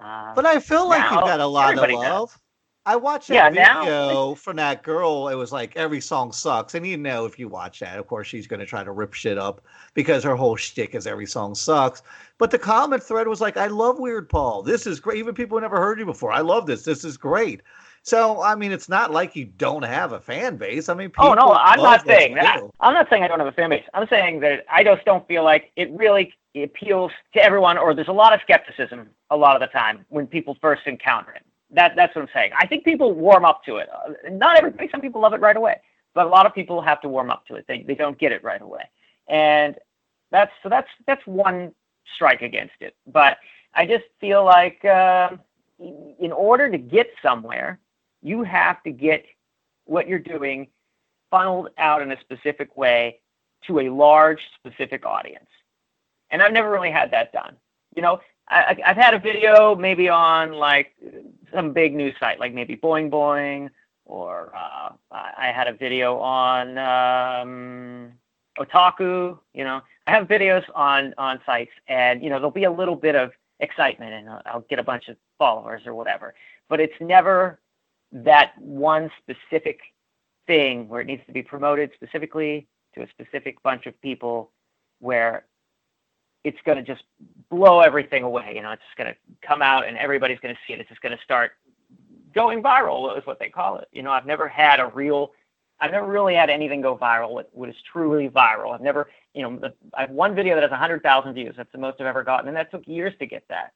Uh, 0.04 0.34
but 0.34 0.46
I 0.46 0.60
feel 0.60 0.88
like 0.88 1.10
you 1.12 1.18
got 1.18 1.40
a 1.40 1.46
lot 1.46 1.78
of 1.78 1.90
love. 1.90 2.30
Does. 2.30 2.40
I 2.84 2.96
watched 2.96 3.28
that 3.28 3.54
yeah, 3.54 3.82
video 3.82 4.30
now, 4.30 4.34
from 4.34 4.56
that 4.56 4.82
girl. 4.82 5.28
It 5.28 5.36
was 5.36 5.52
like 5.52 5.78
every 5.78 6.02
song 6.02 6.32
sucks, 6.32 6.74
and 6.74 6.86
you 6.86 6.98
know 6.98 7.26
if 7.26 7.38
you 7.38 7.48
watch 7.48 7.80
that, 7.82 8.00
of 8.00 8.08
course 8.08 8.26
she's 8.26 8.48
going 8.48 8.60
to 8.60 8.66
try 8.66 8.84
to 8.84 8.92
rip 8.92 9.14
shit 9.14 9.38
up 9.38 9.62
because 9.94 10.24
her 10.24 10.36
whole 10.36 10.56
shtick 10.56 10.96
is 10.96 11.06
every 11.06 11.28
song 11.28 11.54
sucks. 11.54 12.02
But 12.40 12.50
the 12.50 12.58
comment 12.58 13.04
thread 13.04 13.28
was 13.28 13.40
like, 13.40 13.56
"I 13.56 13.68
love 13.68 14.00
Weird 14.00 14.28
Paul. 14.30 14.64
This 14.64 14.88
is 14.88 15.00
great. 15.00 15.20
Even 15.20 15.36
people 15.36 15.58
who 15.58 15.62
never 15.62 15.78
heard 15.78 16.00
you 16.00 16.06
before, 16.08 16.32
I 16.32 16.42
love 16.42 16.66
this. 16.66 16.84
This 16.84 17.04
is 17.04 17.18
great." 17.18 17.62
So 18.04 18.42
I 18.42 18.56
mean, 18.56 18.72
it's 18.72 18.90
not 18.90 19.12
like 19.12 19.36
you 19.36 19.46
don't 19.46 19.84
have 19.84 20.12
a 20.12 20.20
fan 20.20 20.58
base. 20.58 20.90
I 20.90 20.96
mean, 20.96 21.12
oh 21.20 21.34
no, 21.34 21.54
I'm 21.54 21.82
not 21.82 22.06
saying 22.06 22.36
that. 22.36 22.60
I'm 22.80 22.94
not 22.94 23.10
saying 23.10 23.24
I 23.24 23.28
don't 23.28 23.40
have 23.40 23.48
a 23.48 23.52
fan 23.52 23.70
base. 23.70 23.84
I'm 23.94 24.08
saying 24.08 24.40
that 24.40 24.66
I 24.72 24.84
just 24.84 25.06
don't 25.06 25.28
feel 25.28 25.44
like 25.44 25.72
it 25.76 25.92
really 25.92 26.34
appeals 26.56 27.12
to 27.34 27.44
everyone, 27.44 27.78
or 27.78 27.94
there's 27.94 28.08
a 28.08 28.14
lot 28.14 28.34
of 28.34 28.42
skepticism 28.42 29.10
a 29.30 29.38
lot 29.38 29.56
of 29.56 29.62
the 29.62 29.68
time 29.68 30.06
when 30.10 30.28
people 30.28 30.58
first 30.62 30.82
encounter 30.88 31.32
it. 31.32 31.44
That 31.70 31.96
that's 31.96 32.16
what 32.16 32.24
I'm 32.24 32.30
saying. 32.34 32.52
I 32.58 32.66
think 32.66 32.84
people 32.84 33.14
warm 33.14 33.46
up 33.46 33.64
to 33.66 33.78
it. 33.78 33.88
Uh, 33.90 34.14
not 34.32 34.58
everybody. 34.58 34.90
Some 34.92 35.02
people 35.02 35.22
love 35.22 35.34
it 35.34 35.40
right 35.40 35.56
away, 35.56 35.80
but 36.14 36.26
a 36.26 36.30
lot 36.30 36.46
of 36.46 36.56
people 36.56 36.82
have 36.82 37.02
to 37.02 37.08
warm 37.08 37.30
up 37.30 37.46
to 37.48 37.56
it. 37.56 37.66
They 37.68 37.84
they 37.84 37.96
don't 37.96 38.18
get 38.18 38.32
it 38.32 38.44
right 38.44 38.62
away, 38.62 38.90
and 39.28 39.76
that's 40.32 40.52
so 40.64 40.70
that's 40.70 40.90
that's 41.06 41.26
one 41.28 41.72
strike 42.16 42.42
against 42.42 42.76
it. 42.82 42.96
But 43.06 43.38
I 43.76 43.86
just 43.86 44.06
feel 44.20 44.44
like 44.44 44.84
uh, 44.84 45.30
in 45.80 46.32
order 46.32 46.70
to 46.70 46.78
get 46.78 47.12
somewhere, 47.22 47.80
you 48.22 48.44
have 48.44 48.82
to 48.84 48.92
get 48.92 49.26
what 49.86 50.08
you're 50.08 50.20
doing 50.20 50.68
funneled 51.30 51.70
out 51.78 52.02
in 52.02 52.12
a 52.12 52.20
specific 52.20 52.78
way 52.78 53.20
to 53.68 53.80
a 53.80 53.90
large 53.90 54.40
specific 54.56 55.06
audience. 55.06 55.50
And 56.30 56.42
I've 56.42 56.54
never 56.54 56.70
really 56.70 56.92
had 56.92 57.12
that 57.12 57.32
done. 57.32 57.56
You 57.96 58.02
know, 58.02 58.22
I, 58.48 58.78
have 58.84 58.98
had 58.98 59.14
a 59.14 59.20
video 59.20 59.76
maybe 59.76 60.10
on 60.10 60.54
like 60.54 60.94
some 61.54 61.72
big 61.72 61.94
news 61.96 62.16
site, 62.20 62.40
like 62.40 62.54
maybe 62.54 62.76
Boing 62.76 63.10
Boing, 63.10 63.70
or 64.06 64.52
uh, 64.56 64.90
I 65.12 65.52
had 65.56 65.68
a 65.68 65.74
video 65.74 66.18
on 66.18 66.78
um, 66.78 68.12
Otaku. 68.60 69.38
You 69.54 69.64
know, 69.64 69.82
I 70.08 70.12
have 70.12 70.28
videos 70.28 70.64
on 70.76 71.14
on 71.18 71.40
sites, 71.46 71.72
and 71.88 72.22
you 72.22 72.30
know 72.30 72.36
there'll 72.36 72.52
be 72.52 72.66
a 72.66 72.72
little 72.72 72.96
bit 72.96 73.16
of 73.16 73.32
excitement, 73.62 74.14
and 74.14 74.30
I'll 74.46 74.66
get 74.70 74.80
a 74.80 74.84
bunch 74.84 75.08
of 75.08 75.16
followers 75.38 75.84
or 75.86 75.94
whatever. 75.94 76.34
But 76.68 76.82
it's 76.82 76.94
never 77.00 77.61
that 78.12 78.54
one 78.60 79.10
specific 79.22 79.80
thing 80.48 80.88
where 80.90 81.02
it 81.02 81.08
needs 81.08 81.26
to 81.28 81.32
be 81.32 81.42
promoted 81.42 81.92
specifically 81.96 82.68
to 82.96 83.04
a 83.04 83.08
specific 83.10 83.62
bunch 83.64 83.86
of 83.86 84.00
people 84.02 84.52
where 85.00 85.46
it's 86.44 86.58
going 86.66 86.78
to 86.78 86.84
just 86.84 87.04
blow 87.50 87.82
everything 87.82 88.24
away. 88.24 88.54
You 88.56 88.62
know, 88.62 88.72
it's 88.72 88.82
just 88.88 88.98
going 88.98 89.14
to 89.14 89.48
come 89.48 89.62
out 89.62 89.88
and 89.88 89.98
everybody's 89.98 90.40
going 90.40 90.54
to 90.54 90.60
see 90.68 90.74
it. 90.74 90.80
It's 90.80 90.90
just 90.90 91.02
going 91.02 91.16
to 91.16 91.24
start 91.24 91.52
going 92.34 92.64
viral 92.64 93.18
is 93.18 93.26
what 93.26 93.40
they 93.40 93.50
call 93.50 93.78
it. 93.78 93.88
You 93.92 94.04
know, 94.04 94.12
I've 94.12 94.26
never 94.26 94.48
had 94.48 94.80
a 94.80 94.88
real, 94.88 95.32
I've 95.80 95.92
never 95.92 96.08
really 96.08 96.34
had 96.34 96.50
anything 96.50 96.82
go 96.82 96.98
viral 96.98 97.32
what, 97.32 97.50
what 97.54 97.70
is 97.70 97.76
truly 97.92 98.30
viral. 98.30 98.74
I've 98.74 98.82
never, 98.82 99.10
you 99.34 99.44
know, 99.44 99.58
the, 99.58 99.74
I 99.94 100.02
have 100.02 100.12
one 100.12 100.34
video 100.36 100.56
that 100.56 100.64
has 100.64 100.72
100,000 100.72 101.34
views. 101.34 101.54
That's 101.56 101.72
the 101.72 101.78
most 101.78 102.02
I've 102.02 102.08
ever 102.08 102.24
gotten. 102.24 102.48
And 102.48 102.58
that 102.58 102.72
took 102.72 102.88
years 102.88 103.14
to 103.20 103.26
get 103.26 103.44
that. 103.50 103.74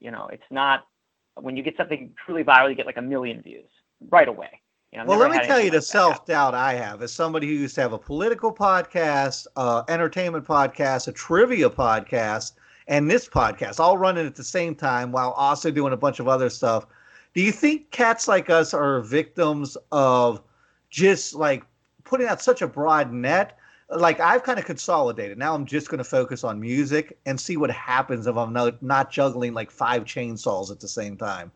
You 0.00 0.10
know, 0.10 0.28
it's 0.30 0.42
not, 0.50 0.86
when 1.36 1.56
you 1.56 1.62
get 1.62 1.76
something 1.76 2.12
truly 2.24 2.44
viral, 2.44 2.68
you 2.68 2.74
get 2.74 2.86
like 2.86 2.96
a 2.96 3.02
million 3.02 3.42
views 3.42 3.68
right 4.10 4.28
away. 4.28 4.60
You 4.92 5.00
know, 5.00 5.06
well, 5.06 5.18
let 5.18 5.30
me 5.30 5.38
tell 5.46 5.60
you 5.60 5.70
the 5.70 5.82
self 5.82 6.24
doubt 6.24 6.54
I 6.54 6.74
have 6.74 7.02
as 7.02 7.12
somebody 7.12 7.46
who 7.46 7.54
used 7.54 7.74
to 7.74 7.82
have 7.82 7.92
a 7.92 7.98
political 7.98 8.54
podcast, 8.54 9.46
uh, 9.56 9.82
entertainment 9.88 10.46
podcast, 10.46 11.08
a 11.08 11.12
trivia 11.12 11.68
podcast, 11.68 12.52
and 12.88 13.10
this 13.10 13.28
podcast 13.28 13.80
all 13.80 13.98
running 13.98 14.26
at 14.26 14.36
the 14.36 14.44
same 14.44 14.74
time 14.74 15.12
while 15.12 15.32
also 15.32 15.70
doing 15.70 15.92
a 15.92 15.96
bunch 15.96 16.20
of 16.20 16.28
other 16.28 16.48
stuff. 16.48 16.86
Do 17.34 17.42
you 17.42 17.52
think 17.52 17.90
cats 17.90 18.28
like 18.28 18.48
us 18.48 18.72
are 18.72 19.00
victims 19.00 19.76
of 19.92 20.40
just 20.88 21.34
like 21.34 21.64
putting 22.04 22.28
out 22.28 22.40
such 22.40 22.62
a 22.62 22.66
broad 22.66 23.12
net 23.12 23.58
like 23.88 24.20
I've 24.20 24.42
kind 24.42 24.58
of 24.58 24.64
consolidated. 24.64 25.38
Now 25.38 25.54
I'm 25.54 25.64
just 25.64 25.88
going 25.88 25.98
to 25.98 26.04
focus 26.04 26.44
on 26.44 26.60
music 26.60 27.18
and 27.26 27.40
see 27.40 27.56
what 27.56 27.70
happens 27.70 28.26
if 28.26 28.36
I'm 28.36 28.52
not, 28.52 28.82
not 28.82 29.10
juggling 29.10 29.54
like 29.54 29.70
five 29.70 30.04
chainsaws 30.04 30.70
at 30.70 30.80
the 30.80 30.88
same 30.88 31.16
time. 31.16 31.52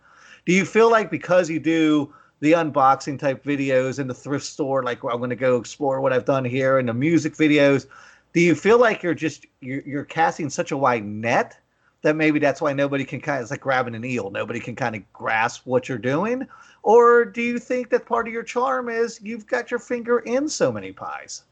Do 0.46 0.52
you 0.52 0.64
feel 0.64 0.90
like 0.90 1.10
because 1.10 1.50
you 1.50 1.58
do 1.60 2.14
the 2.40 2.52
unboxing 2.52 3.18
type 3.18 3.44
videos 3.44 3.98
in 3.98 4.06
the 4.06 4.14
thrift 4.14 4.46
store, 4.46 4.82
like 4.82 5.04
I'm 5.04 5.18
going 5.18 5.30
to 5.30 5.36
go 5.36 5.56
explore 5.56 6.00
what 6.00 6.12
I've 6.12 6.24
done 6.24 6.44
here, 6.44 6.78
and 6.78 6.88
the 6.88 6.94
music 6.94 7.34
videos, 7.34 7.86
do 8.32 8.40
you 8.40 8.54
feel 8.54 8.78
like 8.78 9.02
you're 9.02 9.14
just 9.14 9.46
you're, 9.60 9.82
you're 9.82 10.04
casting 10.04 10.48
such 10.48 10.70
a 10.70 10.76
wide 10.76 11.04
net 11.04 11.58
that 12.02 12.16
maybe 12.16 12.38
that's 12.38 12.62
why 12.62 12.72
nobody 12.72 13.04
can 13.04 13.20
kind 13.20 13.38
of 13.38 13.42
it's 13.42 13.50
like 13.50 13.60
grabbing 13.60 13.94
an 13.94 14.04
eel, 14.04 14.30
nobody 14.30 14.58
can 14.58 14.74
kind 14.74 14.96
of 14.96 15.12
grasp 15.12 15.66
what 15.66 15.88
you're 15.88 15.98
doing, 15.98 16.46
or 16.82 17.26
do 17.26 17.42
you 17.42 17.58
think 17.58 17.90
that 17.90 18.06
part 18.06 18.26
of 18.26 18.32
your 18.32 18.42
charm 18.42 18.88
is 18.88 19.20
you've 19.20 19.46
got 19.46 19.70
your 19.70 19.80
finger 19.80 20.20
in 20.20 20.48
so 20.48 20.72
many 20.72 20.92
pies? 20.92 21.42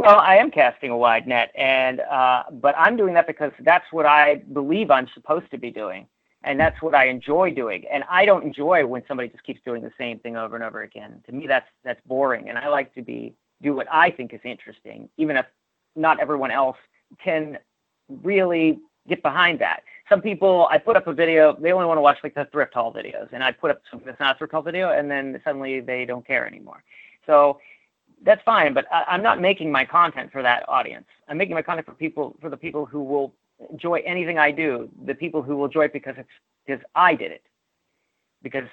Well, 0.00 0.18
I 0.18 0.36
am 0.36 0.50
casting 0.50 0.88
a 0.88 0.96
wide 0.96 1.26
net, 1.26 1.52
and 1.54 2.00
uh, 2.00 2.44
but 2.52 2.74
I'm 2.78 2.96
doing 2.96 3.12
that 3.12 3.26
because 3.26 3.52
that's 3.60 3.84
what 3.90 4.06
I 4.06 4.36
believe 4.54 4.90
I'm 4.90 5.06
supposed 5.12 5.50
to 5.50 5.58
be 5.58 5.70
doing, 5.70 6.06
and 6.42 6.58
that's 6.58 6.80
what 6.80 6.94
I 6.94 7.08
enjoy 7.08 7.52
doing. 7.52 7.84
And 7.92 8.04
I 8.08 8.24
don't 8.24 8.42
enjoy 8.42 8.86
when 8.86 9.02
somebody 9.06 9.28
just 9.28 9.44
keeps 9.44 9.60
doing 9.62 9.82
the 9.82 9.92
same 9.98 10.18
thing 10.20 10.38
over 10.38 10.54
and 10.54 10.64
over 10.64 10.80
again. 10.84 11.22
To 11.26 11.32
me, 11.32 11.46
that's 11.46 11.66
that's 11.84 12.00
boring, 12.06 12.48
and 12.48 12.56
I 12.56 12.68
like 12.68 12.94
to 12.94 13.02
be 13.02 13.34
do 13.60 13.74
what 13.74 13.88
I 13.92 14.10
think 14.10 14.32
is 14.32 14.40
interesting, 14.42 15.06
even 15.18 15.36
if 15.36 15.44
not 15.94 16.18
everyone 16.18 16.50
else 16.50 16.78
can 17.22 17.58
really 18.22 18.78
get 19.06 19.22
behind 19.22 19.58
that. 19.58 19.82
Some 20.08 20.22
people, 20.22 20.66
I 20.70 20.78
put 20.78 20.96
up 20.96 21.08
a 21.08 21.12
video, 21.12 21.54
they 21.60 21.72
only 21.72 21.84
want 21.84 21.98
to 21.98 22.02
watch 22.02 22.16
like 22.24 22.34
the 22.34 22.46
thrift 22.50 22.72
haul 22.72 22.90
videos, 22.90 23.28
and 23.32 23.44
I 23.44 23.52
put 23.52 23.70
up 23.70 23.82
something 23.90 24.06
that's 24.06 24.18
not 24.18 24.36
a 24.36 24.38
thrift 24.38 24.54
haul 24.54 24.62
video, 24.62 24.92
and 24.92 25.10
then 25.10 25.38
suddenly 25.44 25.80
they 25.80 26.06
don't 26.06 26.26
care 26.26 26.46
anymore. 26.46 26.82
So 27.26 27.58
that's 28.22 28.42
fine, 28.44 28.74
but 28.74 28.86
I, 28.92 29.14
am 29.14 29.22
not 29.22 29.40
making 29.40 29.72
my 29.72 29.84
content 29.84 30.30
for 30.30 30.42
that 30.42 30.68
audience. 30.68 31.06
I'm 31.28 31.38
making 31.38 31.54
my 31.54 31.62
content 31.62 31.86
for 31.86 31.94
people, 31.94 32.36
for 32.40 32.50
the 32.50 32.56
people 32.56 32.84
who 32.84 33.02
will 33.02 33.34
enjoy 33.70 34.02
anything 34.04 34.38
I 34.38 34.50
do, 34.50 34.88
the 35.06 35.14
people 35.14 35.42
who 35.42 35.56
will 35.56 35.66
enjoy 35.66 35.84
it 35.84 35.92
because 35.92 36.14
it's 36.18 36.28
because 36.66 36.84
I 36.94 37.14
did 37.14 37.32
it, 37.32 37.42
because 38.42 38.68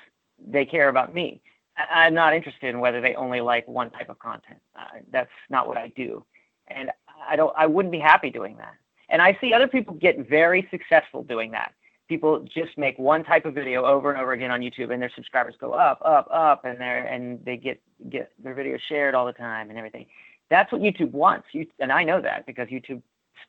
they 0.46 0.66
care 0.66 0.90
about 0.90 1.14
me. 1.14 1.42
I, 1.78 2.08
am 2.08 2.14
not 2.14 2.34
interested 2.34 2.68
in 2.68 2.80
whether 2.80 3.02
they 3.02 3.16
only 3.16 3.42
like 3.42 3.68
one 3.68 3.90
type 3.92 4.10
of 4.10 4.20
content. 4.20 4.60
Uh, 4.78 5.00
that's 5.12 5.30
not 5.50 5.68
what 5.68 5.78
I 5.78 5.90
do, 5.96 6.26
and 6.68 6.92
I 7.28 7.36
don't. 7.36 7.54
I 7.58 7.68
wouldn't 7.68 7.92
be 7.92 8.00
happy 8.00 8.30
doing 8.30 8.58
that. 8.58 8.74
And 9.10 9.22
I 9.22 9.38
see 9.40 9.54
other 9.54 9.68
people 9.68 9.94
get 9.94 10.28
very 10.28 10.68
successful 10.70 11.24
doing 11.24 11.52
that 11.52 11.74
people 12.08 12.46
just 12.54 12.78
make 12.78 12.98
one 12.98 13.24
type 13.24 13.46
of 13.46 13.54
video 13.54 13.86
over 13.86 14.12
and 14.12 14.22
over 14.22 14.34
again 14.34 14.52
on 14.52 14.62
YouTube, 14.62 14.92
and 14.92 15.02
their 15.02 15.12
subscribers 15.16 15.56
go 15.60 15.74
up, 15.74 16.02
up, 16.04 16.28
up, 16.32 16.66
and 16.66 16.80
they 16.80 17.08
and 17.10 17.44
they 17.46 17.58
get 17.58 17.82
get 18.10 18.32
their 18.44 18.56
videos 18.56 18.80
shared 18.88 19.16
all 19.16 19.26
the 19.26 19.34
time 19.34 19.70
and 19.70 19.78
everything. 19.78 20.06
That's 20.50 20.72
what 20.72 20.82
YouTube 20.82 21.12
wants. 21.12 21.48
You 21.52 21.68
and 21.80 21.92
I 21.92 22.04
know 22.04 22.22
that 22.22 22.46
because 22.46 22.68
YouTube 22.70 23.02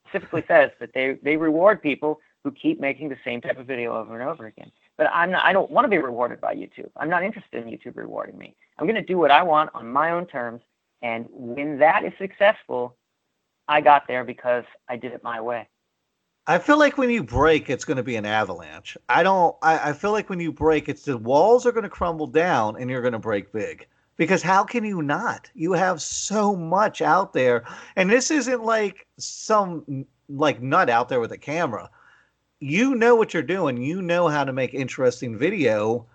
specifically 0.04 0.44
says 0.48 0.70
that 0.80 0.90
they 0.94 1.18
they 1.22 1.36
reward 1.36 1.82
people 1.82 2.20
who 2.44 2.52
keep 2.52 2.80
making 2.80 3.08
the 3.08 3.16
same 3.24 3.40
type 3.40 3.58
of 3.58 3.66
video 3.66 3.96
over 3.96 4.18
and 4.18 4.28
over 4.28 4.46
again. 4.46 4.70
But 4.96 5.08
I'm 5.12 5.30
not. 5.30 5.44
I 5.44 5.52
don't 5.52 5.70
want 5.70 5.84
to 5.84 5.88
be 5.88 5.98
rewarded 5.98 6.40
by 6.40 6.54
YouTube. 6.54 6.90
I'm 6.96 7.10
not 7.10 7.22
interested 7.22 7.66
in 7.66 7.72
YouTube 7.72 7.96
rewarding 7.96 8.38
me. 8.38 8.54
I'm 8.78 8.86
going 8.86 8.96
to 8.96 9.02
do 9.02 9.18
what 9.18 9.30
I 9.30 9.42
want 9.42 9.70
on 9.74 9.88
my 9.88 10.10
own 10.10 10.26
terms, 10.26 10.62
and 11.02 11.26
when 11.30 11.78
that 11.78 12.04
is 12.04 12.12
successful, 12.18 12.96
I 13.68 13.80
got 13.80 14.08
there 14.08 14.24
because 14.24 14.64
I 14.88 14.96
did 14.96 15.12
it 15.12 15.22
my 15.22 15.40
way. 15.40 15.68
I 16.48 16.56
feel 16.56 16.78
like 16.78 16.96
when 16.96 17.10
you 17.10 17.22
break, 17.22 17.68
it's 17.68 17.84
going 17.84 17.98
to 17.98 18.02
be 18.02 18.16
an 18.16 18.24
avalanche. 18.24 18.96
I 19.10 19.22
don't. 19.22 19.54
I, 19.60 19.90
I 19.90 19.92
feel 19.92 20.12
like 20.12 20.30
when 20.30 20.40
you 20.40 20.50
break, 20.50 20.88
it's 20.88 21.04
the 21.04 21.18
walls 21.18 21.66
are 21.66 21.72
going 21.72 21.82
to 21.82 21.90
crumble 21.90 22.26
down, 22.26 22.80
and 22.80 22.88
you're 22.88 23.02
going 23.02 23.12
to 23.12 23.18
break 23.18 23.52
big. 23.52 23.86
Because 24.16 24.42
how 24.42 24.64
can 24.64 24.82
you 24.82 25.02
not? 25.02 25.50
You 25.54 25.74
have 25.74 26.00
so 26.00 26.56
much 26.56 27.02
out 27.02 27.34
there, 27.34 27.64
and 27.96 28.08
this 28.08 28.30
isn't 28.30 28.64
like 28.64 29.06
some 29.18 30.06
like 30.30 30.62
nut 30.62 30.88
out 30.88 31.10
there 31.10 31.20
with 31.20 31.32
a 31.32 31.38
camera. 31.38 31.90
You 32.60 32.94
know 32.94 33.14
what 33.14 33.34
you're 33.34 33.42
doing. 33.42 33.76
You 33.76 34.00
know 34.00 34.28
how 34.28 34.44
to 34.44 34.52
make 34.52 34.72
interesting 34.72 35.36
video. 35.36 36.06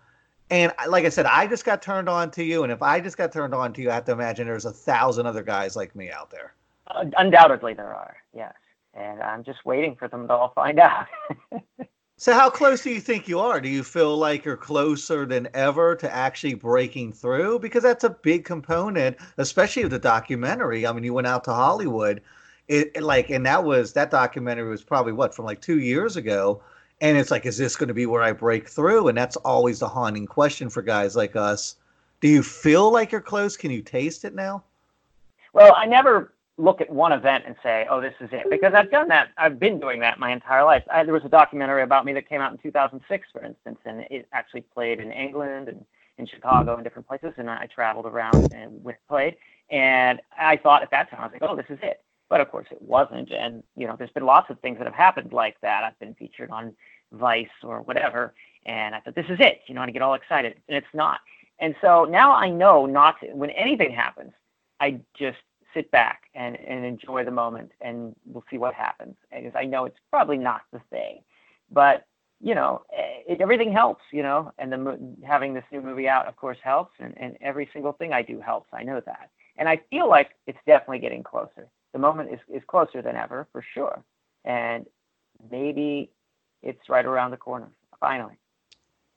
And 0.49 0.73
like 0.89 1.05
I 1.05 1.09
said, 1.09 1.27
I 1.27 1.45
just 1.45 1.63
got 1.63 1.83
turned 1.83 2.09
on 2.09 2.31
to 2.31 2.43
you, 2.43 2.63
and 2.63 2.71
if 2.71 2.81
I 2.81 2.99
just 2.99 3.17
got 3.17 3.31
turned 3.31 3.53
on 3.53 3.71
to 3.73 3.83
you, 3.83 3.91
I 3.91 3.93
have 3.93 4.05
to 4.05 4.13
imagine 4.13 4.47
there's 4.47 4.65
a 4.65 4.71
thousand 4.71 5.27
other 5.27 5.43
guys 5.43 5.75
like 5.75 5.95
me 5.95 6.09
out 6.09 6.31
there. 6.31 6.55
Uh, 6.87 7.05
undoubtedly, 7.17 7.75
there 7.75 7.93
are. 7.93 8.17
Yes 8.35 8.53
and 8.93 9.21
I'm 9.21 9.43
just 9.43 9.65
waiting 9.65 9.95
for 9.95 10.07
them 10.07 10.27
to 10.27 10.33
all 10.33 10.51
find 10.53 10.79
out. 10.79 11.07
so, 12.17 12.33
how 12.33 12.49
close 12.49 12.83
do 12.83 12.91
you 12.91 12.99
think 12.99 13.27
you 13.27 13.39
are? 13.39 13.59
Do 13.59 13.69
you 13.69 13.83
feel 13.83 14.17
like 14.17 14.45
you're 14.45 14.57
closer 14.57 15.25
than 15.25 15.47
ever 15.53 15.95
to 15.95 16.13
actually 16.13 16.53
breaking 16.53 17.13
through? 17.13 17.59
Because 17.59 17.83
that's 17.83 18.03
a 18.03 18.11
big 18.11 18.45
component, 18.45 19.17
especially 19.37 19.83
of 19.83 19.89
the 19.89 19.99
documentary. 19.99 20.85
I 20.85 20.93
mean, 20.93 21.03
you 21.03 21.13
went 21.13 21.27
out 21.27 21.43
to 21.45 21.53
Hollywood, 21.53 22.21
it, 22.67 23.01
like, 23.01 23.29
and 23.29 23.45
that 23.45 23.63
was 23.63 23.93
that 23.93 24.11
documentary 24.11 24.69
was 24.69 24.83
probably 24.83 25.13
what 25.13 25.35
from 25.35 25.45
like 25.45 25.61
two 25.61 25.79
years 25.79 26.15
ago. 26.15 26.61
And 27.01 27.17
it's 27.17 27.31
like, 27.31 27.45
is 27.45 27.57
this 27.57 27.75
going 27.75 27.89
to 27.89 27.93
be 27.93 28.05
where 28.05 28.21
I 28.21 28.31
break 28.31 28.69
through? 28.69 29.09
And 29.09 29.17
that's 29.17 29.35
always 29.37 29.79
the 29.79 29.87
haunting 29.89 30.25
question 30.25 30.69
for 30.69 30.81
guys 30.81 31.15
like 31.15 31.35
us 31.35 31.75
Do 32.21 32.29
you 32.29 32.43
feel 32.43 32.91
like 32.91 33.11
you're 33.11 33.21
close? 33.21 33.57
Can 33.57 33.71
you 33.71 33.81
taste 33.81 34.23
it 34.23 34.33
now? 34.33 34.63
Well, 35.51 35.73
I 35.75 35.85
never 35.85 36.33
look 36.57 36.81
at 36.81 36.89
one 36.89 37.11
event 37.11 37.45
and 37.47 37.55
say, 37.63 37.87
"Oh, 37.89 37.99
this 37.99 38.13
is 38.19 38.29
it," 38.31 38.49
because 38.49 38.73
I've 38.73 38.91
done 38.91 39.07
that. 39.09 39.29
I've 39.37 39.59
been 39.59 39.79
doing 39.79 39.99
that 40.01 40.19
my 40.19 40.31
entire 40.31 40.63
life. 40.63 40.83
I, 40.91 41.03
there 41.03 41.13
was 41.13 41.25
a 41.25 41.29
documentary 41.29 41.83
about 41.83 42.05
me 42.05 42.13
that 42.13 42.29
came 42.29 42.41
out 42.41 42.51
in 42.51 42.57
2006, 42.59 43.27
for 43.31 43.43
instance, 43.43 43.79
and 43.85 44.01
it 44.09 44.27
actually 44.33 44.61
played 44.61 44.99
in 44.99 45.11
England 45.11 45.69
and 45.69 45.85
in 46.17 46.27
Chicago 46.27 46.75
and 46.75 46.83
different 46.83 47.07
places, 47.07 47.33
and 47.37 47.49
I 47.49 47.67
traveled 47.73 48.05
around 48.05 48.53
and 48.53 48.83
went 48.83 48.99
played. 49.09 49.35
And 49.71 50.21
I 50.37 50.57
thought 50.57 50.83
at 50.83 50.91
that 50.91 51.09
time, 51.09 51.21
I 51.21 51.23
was 51.23 51.33
like, 51.33 51.49
"Oh, 51.49 51.55
this 51.55 51.65
is 51.69 51.79
it." 51.81 52.03
But 52.29 52.41
of 52.41 52.51
course, 52.51 52.67
it 52.71 52.81
wasn't. 52.81 53.31
And 53.31 53.63
you 53.75 53.87
know, 53.87 53.95
there's 53.97 54.11
been 54.11 54.25
lots 54.25 54.49
of 54.49 54.59
things 54.59 54.77
that 54.77 54.85
have 54.85 54.95
happened 54.95 55.33
like 55.33 55.59
that. 55.61 55.83
I've 55.83 55.97
been 55.99 56.13
featured 56.15 56.51
on 56.51 56.75
Vice 57.11 57.47
or 57.63 57.81
whatever, 57.81 58.33
and 58.65 58.93
I 58.93 58.99
thought, 58.99 59.15
"This 59.15 59.29
is 59.29 59.39
it." 59.39 59.61
You 59.67 59.75
know, 59.75 59.81
and 59.81 59.89
I 59.89 59.91
get 59.91 60.01
all 60.03 60.13
excited, 60.13 60.61
and 60.67 60.77
it's 60.77 60.93
not. 60.93 61.19
And 61.59 61.75
so 61.81 62.05
now 62.05 62.33
I 62.33 62.49
know 62.49 62.85
not 62.85 63.19
to, 63.21 63.27
when 63.33 63.49
anything 63.51 63.91
happens, 63.91 64.33
I 64.79 64.99
just 65.17 65.37
sit 65.73 65.89
back 65.91 66.23
and, 66.35 66.57
and 66.59 66.85
enjoy 66.85 67.23
the 67.23 67.31
moment 67.31 67.71
and 67.81 68.15
we'll 68.25 68.43
see 68.49 68.57
what 68.57 68.73
happens. 68.73 69.15
Because 69.31 69.53
I 69.55 69.65
know 69.65 69.85
it's 69.85 69.99
probably 70.09 70.37
not 70.37 70.61
the 70.71 70.81
thing, 70.89 71.21
but 71.71 72.05
you 72.43 72.53
know, 72.53 72.81
eh, 72.95 73.33
it, 73.33 73.41
everything 73.41 73.71
helps, 73.71 74.03
you 74.11 74.21
know, 74.21 74.51
and 74.57 74.71
the 74.71 74.99
having 75.25 75.53
this 75.53 75.63
new 75.71 75.81
movie 75.81 76.09
out, 76.09 76.27
of 76.27 76.35
course, 76.35 76.57
helps, 76.61 76.93
and, 76.99 77.13
and 77.17 77.37
every 77.39 77.69
single 77.71 77.93
thing 77.93 78.11
I 78.11 78.21
do 78.21 78.41
helps. 78.41 78.67
I 78.73 78.83
know 78.83 79.01
that, 79.05 79.29
and 79.57 79.69
I 79.69 79.79
feel 79.89 80.09
like 80.09 80.31
it's 80.45 80.59
definitely 80.67 80.99
getting 80.99 81.23
closer. 81.23 81.69
The 81.93 81.99
moment 81.99 82.31
is 82.33 82.39
is 82.53 82.61
closer 82.67 83.01
than 83.01 83.15
ever, 83.15 83.47
for 83.53 83.63
sure, 83.73 84.03
and 84.43 84.85
maybe 85.49 86.11
it's 86.61 86.89
right 86.89 87.05
around 87.05 87.31
the 87.31 87.37
corner. 87.37 87.69
Finally. 87.99 88.37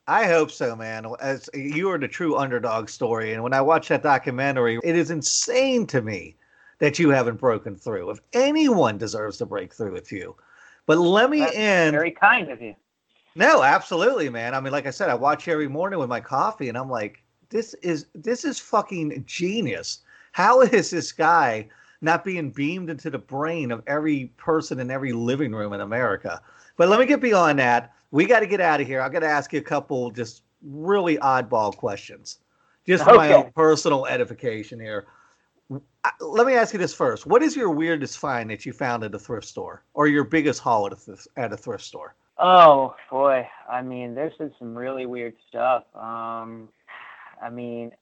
I 0.06 0.26
hope 0.26 0.52
so, 0.52 0.76
man. 0.76 1.04
As 1.20 1.50
you 1.52 1.90
are 1.90 1.98
the 1.98 2.06
true 2.06 2.36
underdog 2.36 2.88
story, 2.88 3.32
and 3.32 3.42
when 3.42 3.52
I 3.52 3.60
watch 3.60 3.88
that 3.88 4.04
documentary, 4.04 4.78
it 4.84 4.94
is 4.94 5.10
insane 5.10 5.84
to 5.88 6.00
me 6.00 6.36
that 6.78 6.98
you 6.98 7.10
haven't 7.10 7.40
broken 7.40 7.76
through. 7.76 8.10
If 8.10 8.20
anyone 8.32 8.98
deserves 8.98 9.38
to 9.38 9.46
break 9.46 9.72
through, 9.72 9.96
it's 9.96 10.12
you. 10.12 10.36
But 10.86 10.98
let 10.98 11.30
me 11.30 11.40
That's 11.40 11.56
end. 11.56 11.92
Very 11.92 12.10
kind 12.10 12.50
of 12.50 12.60
you. 12.60 12.74
No, 13.34 13.62
absolutely, 13.62 14.30
man. 14.30 14.54
I 14.54 14.60
mean, 14.60 14.72
like 14.72 14.86
I 14.86 14.90
said, 14.90 15.10
I 15.10 15.14
watch 15.14 15.48
every 15.48 15.68
morning 15.68 15.98
with 15.98 16.08
my 16.08 16.20
coffee, 16.20 16.68
and 16.68 16.78
I'm 16.78 16.90
like, 16.90 17.22
this 17.50 17.74
is 17.74 18.06
this 18.14 18.44
is 18.44 18.58
fucking 18.58 19.24
genius. 19.26 20.00
How 20.32 20.60
is 20.62 20.90
this 20.90 21.12
guy 21.12 21.68
not 22.00 22.24
being 22.24 22.50
beamed 22.50 22.90
into 22.90 23.10
the 23.10 23.18
brain 23.18 23.70
of 23.70 23.82
every 23.86 24.32
person 24.36 24.80
in 24.80 24.90
every 24.90 25.12
living 25.12 25.52
room 25.52 25.72
in 25.72 25.80
America? 25.80 26.40
But 26.76 26.88
let 26.88 27.00
me 27.00 27.06
get 27.06 27.20
beyond 27.20 27.58
that. 27.58 27.92
We 28.10 28.26
got 28.26 28.40
to 28.40 28.46
get 28.46 28.60
out 28.60 28.80
of 28.80 28.86
here. 28.86 29.00
I 29.00 29.08
got 29.08 29.20
to 29.20 29.28
ask 29.28 29.52
you 29.52 29.58
a 29.58 29.62
couple 29.62 30.10
just 30.10 30.42
really 30.62 31.18
oddball 31.18 31.76
questions, 31.76 32.38
just 32.86 33.04
for 33.04 33.10
okay. 33.10 33.16
my 33.18 33.32
own 33.34 33.52
personal 33.52 34.06
edification 34.06 34.80
here 34.80 35.06
let 36.20 36.46
me 36.46 36.54
ask 36.54 36.72
you 36.72 36.78
this 36.78 36.94
first. 36.94 37.26
What 37.26 37.42
is 37.42 37.56
your 37.56 37.70
weirdest 37.70 38.18
find 38.18 38.50
that 38.50 38.64
you 38.64 38.72
found 38.72 39.02
at 39.04 39.14
a 39.14 39.18
thrift 39.18 39.46
store 39.46 39.82
or 39.94 40.06
your 40.06 40.24
biggest 40.24 40.60
haul 40.60 40.86
at 40.86 40.92
a, 40.92 40.96
th- 40.96 41.26
at 41.36 41.52
a 41.52 41.56
thrift 41.56 41.84
store? 41.84 42.14
Oh, 42.38 42.94
boy. 43.10 43.48
I 43.68 43.82
mean, 43.82 44.14
there's 44.14 44.36
been 44.36 44.52
some 44.58 44.76
really 44.76 45.06
weird 45.06 45.34
stuff. 45.48 45.84
Um, 45.94 46.68
I 47.42 47.50
mean, 47.50 47.92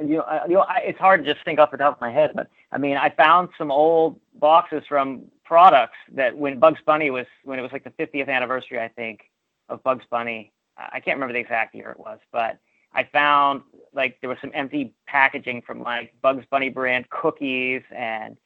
you 0.00 0.16
know, 0.16 0.22
I, 0.22 0.46
you 0.46 0.54
know 0.54 0.60
I, 0.60 0.82
it's 0.84 0.98
hard 0.98 1.24
to 1.24 1.32
just 1.32 1.44
think 1.44 1.58
off 1.58 1.70
the 1.70 1.76
top 1.76 1.94
of 1.94 2.00
my 2.00 2.10
head, 2.10 2.32
but 2.34 2.48
I 2.72 2.78
mean, 2.78 2.96
I 2.96 3.10
found 3.10 3.48
some 3.56 3.70
old 3.70 4.20
boxes 4.34 4.82
from 4.88 5.22
products 5.44 5.96
that 6.12 6.36
when 6.36 6.58
Bugs 6.58 6.80
Bunny 6.84 7.10
was, 7.10 7.26
when 7.44 7.58
it 7.58 7.62
was 7.62 7.72
like 7.72 7.84
the 7.84 7.90
50th 7.90 8.28
anniversary, 8.28 8.80
I 8.80 8.88
think, 8.88 9.30
of 9.68 9.82
Bugs 9.82 10.04
Bunny. 10.10 10.52
I 10.76 11.00
can't 11.00 11.16
remember 11.16 11.32
the 11.32 11.40
exact 11.40 11.74
year 11.74 11.90
it 11.90 11.98
was, 11.98 12.18
but 12.32 12.58
I 12.92 13.04
found 13.04 13.62
like 13.96 14.18
there 14.20 14.30
was 14.30 14.38
some 14.40 14.52
empty 14.54 14.92
packaging 15.06 15.62
from 15.62 15.82
like 15.82 16.14
Bugs 16.22 16.44
Bunny 16.50 16.68
brand 16.68 17.08
cookies 17.10 17.82
and 17.94 18.36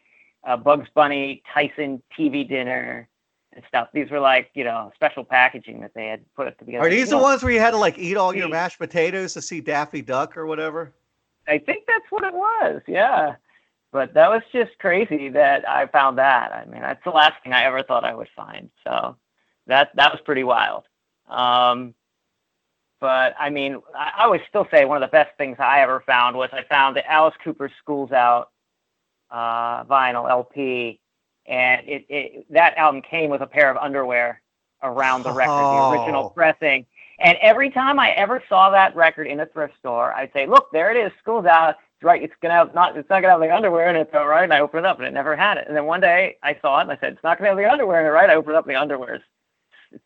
uh, 0.44 0.56
Bugs 0.56 0.88
Bunny 0.94 1.42
Tyson 1.52 2.02
TV 2.16 2.48
dinner 2.48 3.08
and 3.52 3.64
stuff. 3.68 3.88
These 3.92 4.10
were 4.10 4.20
like 4.20 4.50
you 4.54 4.64
know 4.64 4.90
special 4.94 5.24
packaging 5.24 5.80
that 5.80 5.92
they 5.94 6.06
had 6.06 6.24
put 6.34 6.58
together. 6.58 6.86
Are 6.86 6.88
these 6.90 7.00
you 7.00 7.06
the 7.06 7.16
know, 7.16 7.22
ones 7.22 7.42
where 7.42 7.52
you 7.52 7.60
had 7.60 7.72
to 7.72 7.76
like 7.76 7.98
eat 7.98 8.16
all 8.16 8.34
your 8.34 8.48
mashed 8.48 8.78
potatoes 8.78 9.34
to 9.34 9.42
see 9.42 9.60
Daffy 9.60 10.00
Duck 10.00 10.36
or 10.36 10.46
whatever? 10.46 10.94
I 11.48 11.58
think 11.58 11.84
that's 11.86 12.06
what 12.10 12.24
it 12.24 12.32
was. 12.32 12.80
Yeah. 12.86 13.34
But 13.92 14.14
that 14.14 14.30
was 14.30 14.42
just 14.52 14.78
crazy 14.78 15.28
that 15.30 15.68
I 15.68 15.86
found 15.88 16.16
that. 16.18 16.52
I 16.52 16.64
mean, 16.66 16.80
that's 16.80 17.02
the 17.02 17.10
last 17.10 17.42
thing 17.42 17.52
I 17.52 17.64
ever 17.64 17.82
thought 17.82 18.04
I 18.04 18.14
would 18.14 18.28
find. 18.36 18.70
So 18.84 19.16
that 19.66 19.90
that 19.96 20.12
was 20.12 20.20
pretty 20.24 20.44
wild. 20.44 20.84
Um, 21.28 21.94
but 23.00 23.34
I 23.38 23.50
mean, 23.50 23.80
I, 23.96 24.12
I 24.18 24.24
always 24.24 24.42
still 24.48 24.66
say 24.70 24.84
one 24.84 25.02
of 25.02 25.08
the 25.08 25.12
best 25.12 25.36
things 25.38 25.56
I 25.58 25.80
ever 25.80 26.02
found 26.06 26.36
was 26.36 26.50
I 26.52 26.62
found 26.64 26.96
the 26.96 27.10
Alice 27.10 27.34
Cooper 27.42 27.70
Schools 27.80 28.12
Out 28.12 28.50
uh, 29.30 29.84
vinyl 29.84 30.28
LP, 30.28 31.00
and 31.46 31.86
it, 31.88 32.04
it 32.08 32.46
that 32.50 32.76
album 32.76 33.02
came 33.02 33.30
with 33.30 33.40
a 33.40 33.46
pair 33.46 33.70
of 33.70 33.76
underwear 33.76 34.42
around 34.82 35.22
the 35.22 35.32
record, 35.32 35.52
oh. 35.52 35.92
the 35.92 35.98
original 35.98 36.24
oh. 36.26 36.30
pressing. 36.30 36.86
And 37.18 37.36
every 37.42 37.70
time 37.70 37.98
I 37.98 38.10
ever 38.12 38.42
saw 38.48 38.70
that 38.70 38.96
record 38.96 39.26
in 39.26 39.40
a 39.40 39.46
thrift 39.46 39.74
store, 39.78 40.12
I'd 40.12 40.32
say, 40.32 40.46
"Look, 40.46 40.70
there 40.72 40.90
it 40.90 40.96
is, 40.96 41.12
Schools 41.20 41.46
Out." 41.46 41.70
It's 41.70 42.04
right. 42.04 42.22
It's 42.22 42.34
gonna 42.42 42.54
have 42.54 42.74
not. 42.74 42.96
It's 42.96 43.08
not 43.10 43.20
gonna 43.20 43.32
have 43.32 43.40
the 43.40 43.54
underwear 43.54 43.88
in 43.88 43.96
it, 43.96 44.10
though, 44.12 44.26
right? 44.26 44.44
And 44.44 44.52
I 44.52 44.60
opened 44.60 44.86
it 44.86 44.88
up, 44.88 44.98
and 44.98 45.06
it 45.06 45.12
never 45.12 45.36
had 45.36 45.58
it. 45.58 45.66
And 45.68 45.76
then 45.76 45.86
one 45.86 46.00
day 46.00 46.36
I 46.42 46.56
saw 46.60 46.78
it, 46.78 46.82
and 46.82 46.92
I 46.92 46.96
said, 46.96 47.14
"It's 47.14 47.22
not 47.22 47.38
gonna 47.38 47.50
have 47.50 47.58
the 47.58 47.70
underwear 47.70 48.00
in 48.00 48.06
it, 48.06 48.10
right?" 48.10 48.30
I 48.30 48.34
opened 48.34 48.56
up 48.56 48.66
the 48.66 48.72
underwears 48.72 49.22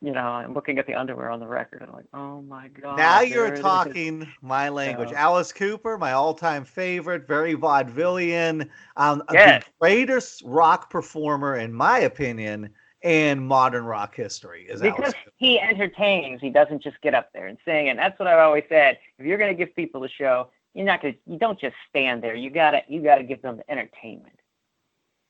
you 0.00 0.12
know, 0.12 0.20
I'm 0.20 0.54
looking 0.54 0.78
at 0.78 0.86
the 0.86 0.94
underwear 0.94 1.30
on 1.30 1.40
the 1.40 1.46
record. 1.46 1.82
And 1.82 1.90
I'm 1.90 1.96
like, 1.96 2.06
oh 2.14 2.42
my 2.42 2.68
god. 2.68 2.96
Now 2.96 3.20
you're 3.20 3.56
talking 3.56 4.26
my 4.40 4.68
language. 4.68 5.12
Alice 5.12 5.52
Cooper, 5.52 5.98
my 5.98 6.12
all-time 6.12 6.64
favorite, 6.64 7.26
very 7.26 7.54
vaudevillian, 7.54 8.68
um, 8.96 9.22
yes. 9.32 9.64
the 9.64 9.70
greatest 9.80 10.42
rock 10.44 10.90
performer, 10.90 11.56
in 11.56 11.72
my 11.72 12.00
opinion, 12.00 12.70
in 13.02 13.46
modern 13.46 13.84
rock 13.84 14.14
history. 14.14 14.66
Is 14.68 14.80
because 14.80 15.12
he 15.36 15.60
entertains. 15.60 16.40
He 16.40 16.50
doesn't 16.50 16.82
just 16.82 17.00
get 17.02 17.14
up 17.14 17.30
there 17.34 17.46
and 17.46 17.58
sing. 17.64 17.90
And 17.90 17.98
that's 17.98 18.18
what 18.18 18.26
I've 18.26 18.38
always 18.38 18.64
said. 18.68 18.98
If 19.18 19.26
you're 19.26 19.38
going 19.38 19.54
to 19.54 19.56
give 19.56 19.76
people 19.76 20.02
a 20.04 20.08
show, 20.08 20.48
you're 20.72 20.86
not 20.86 21.02
going. 21.02 21.14
to 21.14 21.20
You 21.26 21.38
don't 21.38 21.60
just 21.60 21.76
stand 21.88 22.22
there. 22.22 22.34
You 22.34 22.50
gotta. 22.50 22.82
You 22.88 23.02
gotta 23.02 23.22
give 23.22 23.42
them 23.42 23.58
the 23.58 23.70
entertainment. 23.70 24.40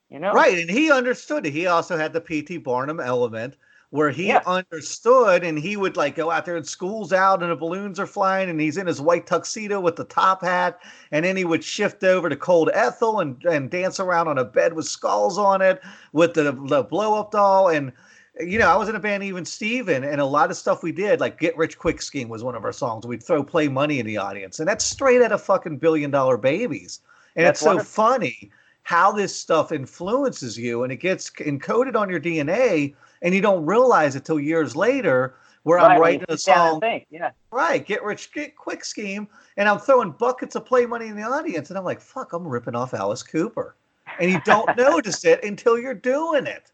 You 0.09 0.19
know. 0.19 0.33
Right, 0.33 0.59
and 0.59 0.71
he 0.71 0.91
understood 0.91 1.45
it. 1.45 1.51
He 1.53 1.67
also 1.67 1.97
had 1.97 2.13
the 2.13 2.21
P.T. 2.21 2.59
Barnum 2.59 3.01
element 3.01 3.57
where 3.91 4.11
he 4.11 4.29
yeah. 4.29 4.43
understood 4.47 5.45
and 5.45 5.59
he 5.59 5.77
would 5.77 5.97
like 5.97 6.17
go 6.17 6.31
out 6.31 6.45
there 6.45 6.57
and 6.57 6.67
school's 6.67 7.13
out 7.13 7.43
and 7.43 7.53
the 7.53 7.57
balloons 7.57 8.01
are 8.01 8.07
flying 8.07 8.51
and 8.51 8.61
he's 8.61 8.77
in 8.77 8.87
his 8.87 9.01
white 9.01 9.27
tuxedo 9.27 9.81
with 9.81 9.97
the 9.97 10.05
top 10.05 10.43
hat. 10.43 10.81
And 11.13 11.25
then 11.25 11.37
he 11.37 11.45
would 11.45 11.63
shift 11.63 12.03
over 12.03 12.29
to 12.29 12.37
cold 12.37 12.71
ethel 12.75 13.21
and, 13.21 13.43
and 13.45 13.71
dance 13.71 14.01
around 14.01 14.29
on 14.29 14.39
a 14.39 14.45
bed 14.45 14.73
with 14.73 14.87
skulls 14.87 15.39
on 15.39 15.63
it 15.63 15.81
with 16.13 16.35
the, 16.35 16.53
the 16.67 16.83
blow 16.83 17.21
up 17.21 17.31
doll. 17.31 17.69
And 17.69 17.93
you 18.41 18.59
know 18.59 18.69
i 18.69 18.77
was 18.77 18.89
in 18.89 18.97
a 18.97 19.01
band 19.01 19.23
even 19.23 19.45
steven 19.45 20.03
and 20.03 20.21
a 20.21 20.25
lot 20.25 20.51
of 20.51 20.57
stuff 20.57 20.83
we 20.83 20.91
did 20.91 21.21
like 21.21 21.39
get 21.39 21.57
rich 21.57 21.79
quick 21.79 22.03
scheme 22.03 22.29
was 22.29 22.43
one 22.43 22.55
of 22.55 22.65
our 22.65 22.73
songs. 22.73 23.07
We'd 23.07 23.23
throw 23.23 23.45
play 23.45 23.69
money 23.69 24.01
in 24.01 24.07
the 24.07 24.17
audience 24.17 24.59
and 24.59 24.69
that's 24.69 24.85
straight 24.85 25.23
out 25.23 25.33
of 25.33 25.43
fucking 25.43 25.79
billion 25.79 26.11
dollar 26.11 26.37
babies. 26.37 27.01
And 27.37 27.47
that's 27.47 27.63
it's 27.63 27.71
so 27.71 27.79
funny 27.79 28.51
how 28.83 29.13
this 29.13 29.35
stuff 29.35 29.73
influences 29.73 30.59
you 30.59 30.83
and 30.83 30.93
it 30.93 30.97
gets 30.97 31.31
encoded 31.31 31.97
on 31.97 32.11
your 32.11 32.21
dna 32.21 32.95
and 33.25 33.35
you 33.35 33.41
don't 33.41 33.67
realize 33.67 34.15
it 34.15 34.25
till 34.25 34.39
years 34.39 34.77
later 34.77 35.35
where 35.65 35.79
right, 35.79 35.93
I'm 35.93 36.01
writing 36.01 36.27
a 36.29 36.39
song. 36.39 36.81
Yeah. 37.11 37.31
Right, 37.51 37.85
get 37.85 38.05
rich 38.05 38.33
get 38.33 38.55
quick 38.55 38.85
scheme, 38.85 39.27
and 39.57 39.69
I'm 39.69 39.79
throwing 39.79 40.13
buckets 40.13 40.55
of 40.55 40.65
play 40.65 40.87
money 40.87 41.09
in 41.09 41.17
the 41.17 41.23
audience, 41.23 41.71
and 41.71 41.79
I'm 41.79 41.85
like, 41.85 42.01
fuck, 42.01 42.33
I'm 42.33 42.47
ripping 42.47 42.77
off 42.77 42.95
Alice 42.95 43.23
Cooper, 43.23 43.75
and 44.21 44.31
you 44.31 44.41
don't 44.45 44.77
notice 44.77 45.25
it 45.25 45.43
until 45.43 45.79
you're 45.79 45.95
doing 45.95 46.47
it. 46.47 46.71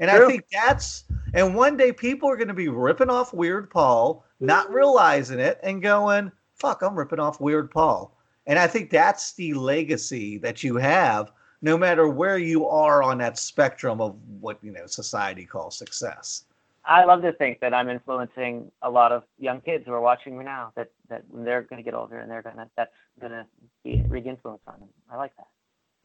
And 0.00 0.10
True. 0.10 0.26
I 0.26 0.30
think 0.30 0.44
that's 0.50 1.04
and 1.34 1.54
one 1.54 1.76
day 1.76 1.92
people 1.92 2.28
are 2.28 2.36
going 2.36 2.48
to 2.48 2.54
be 2.54 2.68
ripping 2.68 3.10
off 3.10 3.34
Weird 3.34 3.70
Paul, 3.70 4.24
not 4.40 4.72
realizing 4.72 5.38
it, 5.38 5.60
and 5.62 5.82
going, 5.82 6.32
fuck, 6.54 6.82
I'm 6.82 6.96
ripping 6.98 7.20
off 7.20 7.40
Weird 7.40 7.70
Paul. 7.70 8.16
And 8.46 8.58
I 8.58 8.66
think 8.66 8.90
that's 8.90 9.34
the 9.34 9.54
legacy 9.54 10.38
that 10.38 10.64
you 10.64 10.76
have 10.76 11.30
no 11.62 11.76
matter 11.76 12.08
where 12.08 12.38
you 12.38 12.66
are 12.66 13.02
on 13.02 13.18
that 13.18 13.38
spectrum 13.38 14.00
of 14.00 14.16
what 14.40 14.58
you 14.62 14.72
know 14.72 14.86
society 14.86 15.44
calls 15.44 15.76
success. 15.76 16.44
I 16.84 17.04
love 17.04 17.22
to 17.22 17.32
think 17.32 17.60
that 17.60 17.74
I'm 17.74 17.90
influencing 17.90 18.70
a 18.82 18.90
lot 18.90 19.12
of 19.12 19.24
young 19.38 19.60
kids 19.60 19.84
who 19.86 19.92
are 19.92 20.00
watching 20.00 20.38
me 20.38 20.44
now. 20.44 20.72
That 20.76 20.90
that 21.08 21.24
when 21.28 21.44
they're 21.44 21.62
going 21.62 21.78
to 21.78 21.84
get 21.84 21.94
older 21.94 22.18
and 22.18 22.30
they're 22.30 22.42
gonna 22.42 22.68
that's 22.76 22.94
gonna 23.20 23.46
be 23.84 24.00
a 24.00 24.08
big 24.08 24.26
influence 24.26 24.62
on 24.66 24.80
them. 24.80 24.88
I 25.10 25.16
like 25.16 25.36
that. 25.36 25.48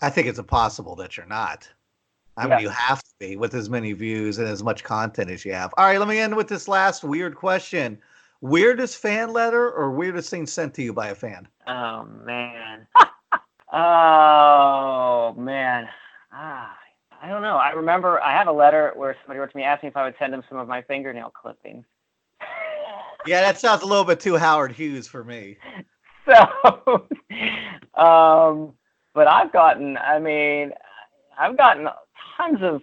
I 0.02 0.10
think 0.10 0.28
it's 0.28 0.40
impossible 0.40 0.96
that 0.98 1.16
you're 1.16 1.26
not. 1.26 1.68
I 2.38 2.48
yeah. 2.48 2.56
mean, 2.56 2.64
you 2.64 2.70
have 2.70 3.02
to 3.02 3.12
be 3.18 3.38
with 3.38 3.54
as 3.54 3.70
many 3.70 3.94
views 3.94 4.40
and 4.40 4.48
as 4.48 4.62
much 4.62 4.84
content 4.84 5.32
as 5.32 5.46
you 5.46 5.54
have. 5.54 5.74
All 5.78 5.86
right, 5.86 5.98
let 5.98 6.10
me 6.10 6.20
end 6.20 6.36
with 6.36 6.50
this 6.50 6.68
last 6.68 7.06
weird 7.06 7.36
question: 7.36 7.98
Weirdest 8.42 8.98
fan 8.98 9.32
letter 9.32 9.72
or 9.72 9.92
weirdest 9.92 10.30
thing 10.30 10.46
sent 10.46 10.74
to 10.76 10.84
you 10.84 10.92
by 10.92 11.08
a 11.08 11.16
fan? 11.16 11.48
Oh 11.68 12.04
man. 12.26 12.86
Oh 13.72 15.34
man, 15.38 15.88
ah, 16.32 16.78
I 17.22 17.28
don't 17.28 17.42
know. 17.42 17.58
I 17.58 17.72
remember 17.72 18.22
I 18.22 18.38
had 18.38 18.48
a 18.48 18.52
letter 18.52 18.94
where 18.96 19.16
somebody 19.22 19.40
wrote 19.40 19.52
to 19.52 19.58
me 19.58 19.64
asking 19.64 19.90
if 19.90 19.98
I 19.98 20.04
would 20.06 20.16
send 20.20 20.34
him 20.34 20.44
some 20.48 20.58
of 20.58 20.68
my 20.68 20.82
fingernail 20.84 21.32
clippings. 21.32 21.86
yeah, 23.26 23.42
that 23.42 23.60
sounds 23.60 23.82
a 23.82 23.86
little 23.86 24.04
bit 24.04 24.20
too 24.20 24.38
Howard 24.38 24.72
Hughes 24.72 25.08
for 25.08 25.24
me. 25.24 25.58
so, 26.26 27.08
um, 28.00 28.74
but 29.14 29.28
I've 29.28 29.52
gotten, 29.52 29.98
I 29.98 30.20
mean, 30.20 30.72
I've 31.38 31.58
gotten 31.58 31.88
tons 32.38 32.60
of 32.62 32.82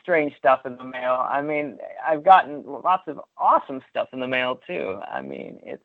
strange 0.00 0.36
stuff 0.36 0.66
in 0.66 0.76
the 0.76 0.84
mail. 0.84 1.26
I 1.28 1.42
mean, 1.42 1.78
I've 2.06 2.24
gotten 2.24 2.64
lots 2.64 3.04
of 3.06 3.20
awesome 3.38 3.80
stuff 3.90 4.08
in 4.12 4.20
the 4.20 4.28
mail 4.28 4.60
too. 4.66 5.00
I 5.10 5.22
mean, 5.22 5.58
it's, 5.62 5.82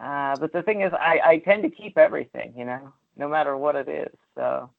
uh, 0.00 0.36
but 0.36 0.52
the 0.52 0.62
thing 0.62 0.80
is, 0.80 0.92
I, 0.92 1.20
I 1.24 1.38
tend 1.38 1.62
to 1.64 1.70
keep 1.70 1.98
everything, 1.98 2.54
you 2.56 2.64
know, 2.64 2.92
no 3.16 3.28
matter 3.28 3.56
what 3.56 3.76
it 3.76 3.88
is. 3.88 4.14
So 4.34 4.70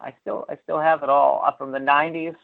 I 0.00 0.14
still, 0.20 0.44
I 0.48 0.58
still 0.64 0.80
have 0.80 1.02
it 1.02 1.08
all 1.08 1.44
up 1.46 1.58
from 1.58 1.72
the 1.72 1.78
90s 1.78 2.34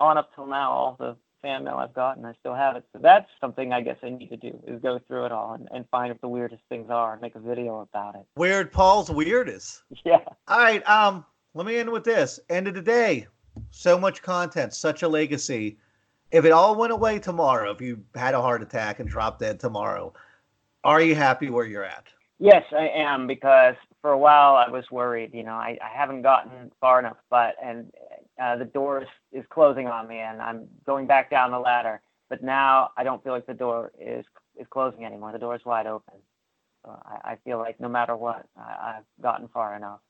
on 0.00 0.18
up 0.18 0.34
till 0.34 0.46
now, 0.46 0.70
all 0.70 0.96
the 0.98 1.16
fan 1.42 1.64
mail 1.64 1.74
I've 1.74 1.92
gotten, 1.92 2.24
I 2.24 2.34
still 2.40 2.54
have 2.54 2.76
it. 2.76 2.84
So 2.92 3.00
that's 3.02 3.28
something 3.40 3.72
I 3.72 3.80
guess 3.80 3.96
I 4.02 4.10
need 4.10 4.28
to 4.28 4.36
do 4.36 4.58
is 4.66 4.80
go 4.80 5.00
through 5.06 5.26
it 5.26 5.32
all 5.32 5.54
and, 5.54 5.68
and 5.72 5.84
find 5.90 6.10
what 6.10 6.20
the 6.20 6.28
weirdest 6.28 6.62
things 6.68 6.88
are 6.88 7.12
and 7.12 7.20
make 7.20 7.34
a 7.34 7.40
video 7.40 7.80
about 7.80 8.14
it. 8.14 8.24
Weird 8.36 8.72
Paul's 8.72 9.10
weirdest. 9.10 9.82
Yeah. 10.04 10.20
All 10.48 10.58
right. 10.58 10.88
Um, 10.88 11.24
let 11.54 11.66
me 11.66 11.76
end 11.76 11.90
with 11.90 12.04
this. 12.04 12.40
End 12.48 12.66
of 12.66 12.74
the 12.74 12.82
day, 12.82 13.26
so 13.70 13.98
much 13.98 14.22
content, 14.22 14.72
such 14.74 15.02
a 15.02 15.08
legacy. 15.08 15.78
If 16.30 16.44
it 16.44 16.50
all 16.50 16.74
went 16.76 16.92
away 16.92 17.18
tomorrow, 17.18 17.70
if 17.70 17.80
you 17.80 18.02
had 18.14 18.34
a 18.34 18.40
heart 18.40 18.62
attack 18.62 19.00
and 19.00 19.08
dropped 19.08 19.40
dead 19.40 19.60
tomorrow, 19.60 20.12
are 20.84 21.00
you 21.00 21.14
happy 21.14 21.50
where 21.50 21.64
you're 21.64 21.84
at? 21.84 22.04
Yes, 22.38 22.64
I 22.72 22.88
am 22.88 23.26
because 23.26 23.76
for 24.00 24.10
a 24.10 24.18
while 24.18 24.56
I 24.56 24.68
was 24.68 24.84
worried. 24.90 25.32
You 25.32 25.44
know, 25.44 25.52
I, 25.54 25.78
I 25.82 25.96
haven't 25.96 26.22
gotten 26.22 26.72
far 26.80 26.98
enough, 26.98 27.18
but 27.30 27.54
and 27.62 27.92
uh, 28.42 28.56
the 28.56 28.64
door 28.64 29.02
is, 29.02 29.08
is 29.32 29.44
closing 29.50 29.86
on 29.86 30.08
me, 30.08 30.18
and 30.18 30.42
I'm 30.42 30.66
going 30.84 31.06
back 31.06 31.30
down 31.30 31.52
the 31.52 31.58
ladder. 31.58 32.00
But 32.28 32.42
now 32.42 32.90
I 32.96 33.04
don't 33.04 33.22
feel 33.22 33.32
like 33.32 33.46
the 33.46 33.54
door 33.54 33.92
is 34.00 34.24
is 34.58 34.66
closing 34.70 35.04
anymore. 35.04 35.32
The 35.32 35.38
door 35.38 35.54
is 35.54 35.64
wide 35.64 35.86
open. 35.86 36.14
So 36.84 37.00
I, 37.04 37.32
I 37.32 37.36
feel 37.44 37.58
like 37.58 37.78
no 37.78 37.88
matter 37.88 38.16
what, 38.16 38.44
I, 38.56 38.96
I've 38.96 39.22
gotten 39.22 39.48
far 39.48 39.76
enough. 39.76 40.00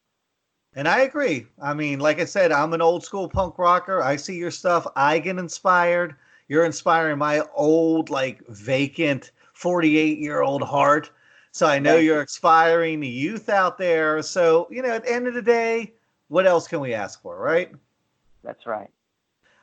And 0.74 0.88
I 0.88 1.00
agree. 1.00 1.46
I 1.60 1.74
mean, 1.74 2.00
like 2.00 2.18
I 2.18 2.24
said, 2.24 2.50
I'm 2.50 2.72
an 2.72 2.80
old 2.80 3.04
school 3.04 3.28
punk 3.28 3.58
rocker. 3.58 4.02
I 4.02 4.16
see 4.16 4.36
your 4.36 4.50
stuff. 4.50 4.86
I 4.96 5.18
get 5.18 5.36
inspired. 5.36 6.16
You're 6.48 6.64
inspiring 6.64 7.18
my 7.18 7.42
old, 7.54 8.08
like, 8.08 8.46
vacant 8.48 9.32
48 9.62 10.18
year 10.18 10.42
old 10.42 10.62
heart. 10.62 11.10
So 11.52 11.66
I 11.66 11.78
know 11.78 11.96
you're 11.96 12.22
inspiring 12.22 12.98
the 12.98 13.08
youth 13.08 13.48
out 13.48 13.78
there. 13.78 14.20
So, 14.22 14.66
you 14.70 14.82
know, 14.82 14.88
at 14.88 15.04
the 15.04 15.12
end 15.12 15.28
of 15.28 15.34
the 15.34 15.42
day, 15.42 15.92
what 16.28 16.46
else 16.46 16.66
can 16.66 16.80
we 16.80 16.94
ask 16.94 17.22
for, 17.22 17.38
right? 17.38 17.70
That's 18.42 18.66
right. 18.66 18.90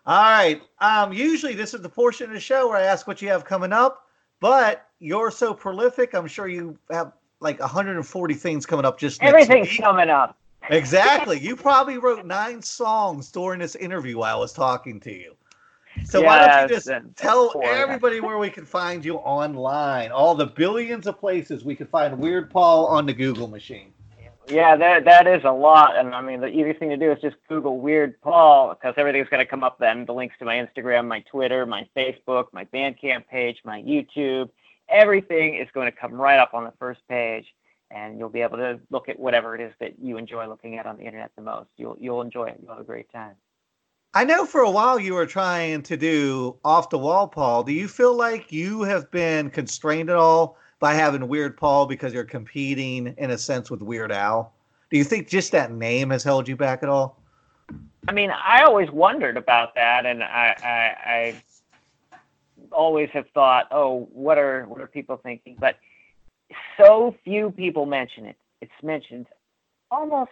All 0.06 0.24
right. 0.24 0.62
Um, 0.80 1.12
usually 1.12 1.54
this 1.54 1.74
is 1.74 1.82
the 1.82 1.90
portion 1.90 2.28
of 2.28 2.34
the 2.34 2.40
show 2.40 2.70
where 2.70 2.78
I 2.78 2.84
ask 2.84 3.08
what 3.08 3.22
you 3.22 3.28
have 3.28 3.44
coming 3.44 3.74
up, 3.74 4.08
but 4.40 4.88
you're 5.00 5.32
so 5.32 5.54
prolific. 5.54 6.14
I'm 6.14 6.28
sure 6.28 6.48
you 6.48 6.78
have 6.92 7.12
like 7.42 7.60
140 7.60 8.34
things 8.36 8.66
coming 8.66 8.86
up 8.86 9.00
just 9.00 9.22
everything's 9.22 9.76
coming 9.76 10.10
up. 10.10 10.38
exactly. 10.70 11.40
You 11.42 11.56
probably 11.56 11.98
wrote 11.98 12.26
nine 12.26 12.62
songs 12.62 13.32
during 13.32 13.60
this 13.60 13.76
interview 13.76 14.20
while 14.20 14.38
I 14.38 14.40
was 14.40 14.54
talking 14.54 15.00
to 15.02 15.12
you. 15.12 15.36
So 16.06 16.22
yes, 16.22 16.28
why 16.28 16.48
don't 16.48 16.70
you 16.70 16.76
just 16.76 17.16
tell 17.16 17.62
everybody 17.64 18.20
where 18.20 18.38
we 18.38 18.50
can 18.50 18.66
find 18.66 19.04
you 19.06 19.16
online? 19.16 20.12
All 20.12 20.36
the 20.36 20.48
billions 20.48 21.08
of 21.08 21.20
places 21.20 21.64
we 21.64 21.76
can 21.76 21.88
find 21.88 22.18
Weird 22.18 22.50
Paul 22.50 22.88
on 22.88 23.06
the 23.06 23.14
Google 23.14 23.48
machine. 23.48 23.94
Yeah, 24.50 24.76
that 24.78 25.06
that 25.06 25.28
is 25.28 25.44
a 25.44 25.52
lot, 25.52 25.96
and 25.96 26.16
I 26.16 26.22
mean 26.22 26.42
the 26.42 26.48
easiest 26.48 26.80
thing 26.80 26.90
to 26.90 26.98
do 26.98 27.12
is 27.12 27.22
just 27.22 27.36
Google 27.48 27.80
Weird 27.80 28.20
Paul 28.22 28.74
because 28.74 28.96
everything's 28.98 29.30
going 29.30 29.46
to 29.46 29.50
come 29.50 29.64
up. 29.64 29.78
Then 29.78 30.06
the 30.06 30.14
links 30.14 30.36
to 30.40 30.46
my 30.46 30.56
Instagram, 30.56 31.08
my 31.08 31.20
Twitter, 31.22 31.68
my 31.68 31.88
Facebook, 31.96 32.46
my 32.52 32.66
Bandcamp 32.66 33.28
page, 33.28 33.58
my 33.64 33.82
YouTube, 33.84 34.50
everything 34.88 35.56
is 35.56 35.68
going 35.74 35.86
to 35.86 35.96
come 35.96 36.14
right 36.14 36.40
up 36.40 36.56
on 36.56 36.64
the 36.64 36.74
first 36.80 37.02
page, 37.08 37.46
and 37.92 38.18
you'll 38.18 38.30
be 38.30 38.42
able 38.42 38.58
to 38.58 38.80
look 38.90 39.08
at 39.08 39.20
whatever 39.20 39.54
it 39.54 39.62
is 39.62 39.74
that 39.80 40.00
you 40.02 40.18
enjoy 40.18 40.48
looking 40.48 40.80
at 40.80 40.88
on 40.88 40.98
the 40.98 41.04
internet 41.04 41.30
the 41.36 41.44
most. 41.44 41.70
You'll 41.78 41.98
you'll 42.00 42.22
enjoy 42.22 42.46
it. 42.46 42.60
You'll 42.60 42.72
have 42.72 42.82
a 42.82 42.86
great 42.86 43.12
time. 43.12 43.36
I 44.14 44.26
know 44.26 44.46
for 44.46 44.62
a 44.62 44.72
while 44.72 45.00
you 45.00 45.14
were 45.14 45.28
trying 45.28 45.84
to 45.84 45.96
do 45.96 46.58
off 46.66 46.90
the 46.90 46.98
wall, 46.98 47.28
Paul. 47.28 47.64
Do 47.64 47.72
you 47.72 47.88
feel 47.88 48.16
like 48.16 48.52
you 48.52 48.84
have 48.84 49.12
been 49.12 49.50
constrained 49.50 50.10
at 50.10 50.16
all? 50.16 50.58
by 50.80 50.94
having 50.94 51.28
Weird 51.28 51.58
Paul 51.58 51.86
because 51.86 52.14
you're 52.14 52.24
competing 52.24 53.14
in 53.18 53.32
a 53.32 53.38
sense 53.38 53.70
with 53.70 53.82
Weird 53.82 54.12
Al? 54.12 54.54
Do 54.90 54.98
you 54.98 55.04
think 55.04 55.28
just 55.28 55.52
that 55.52 55.72
name 55.72 56.10
has 56.10 56.24
held 56.24 56.48
you 56.48 56.56
back 56.56 56.82
at 56.82 56.90
all? 56.90 57.22
I 58.08 58.12
mean, 58.12 58.32
I 58.32 58.64
always 58.64 58.90
wondered 58.90 59.38
about 59.38 59.76
that, 59.76 60.06
and 60.06 60.24
I, 60.24 60.56
I, 60.64 61.12
I 61.12 61.44
always 62.72 63.10
have 63.12 63.26
thought, 63.34 63.68
oh, 63.72 64.08
what 64.12 64.38
are 64.38 64.66
what 64.66 64.82
are 64.82 64.88
people 64.88 65.18
thinking? 65.18 65.58
But 65.60 65.78
so 66.78 67.16
few 67.24 67.52
people 67.52 67.86
mention 67.86 68.26
it. 68.26 68.38
It's 68.62 68.72
mentioned 68.82 69.28
almost 69.92 70.32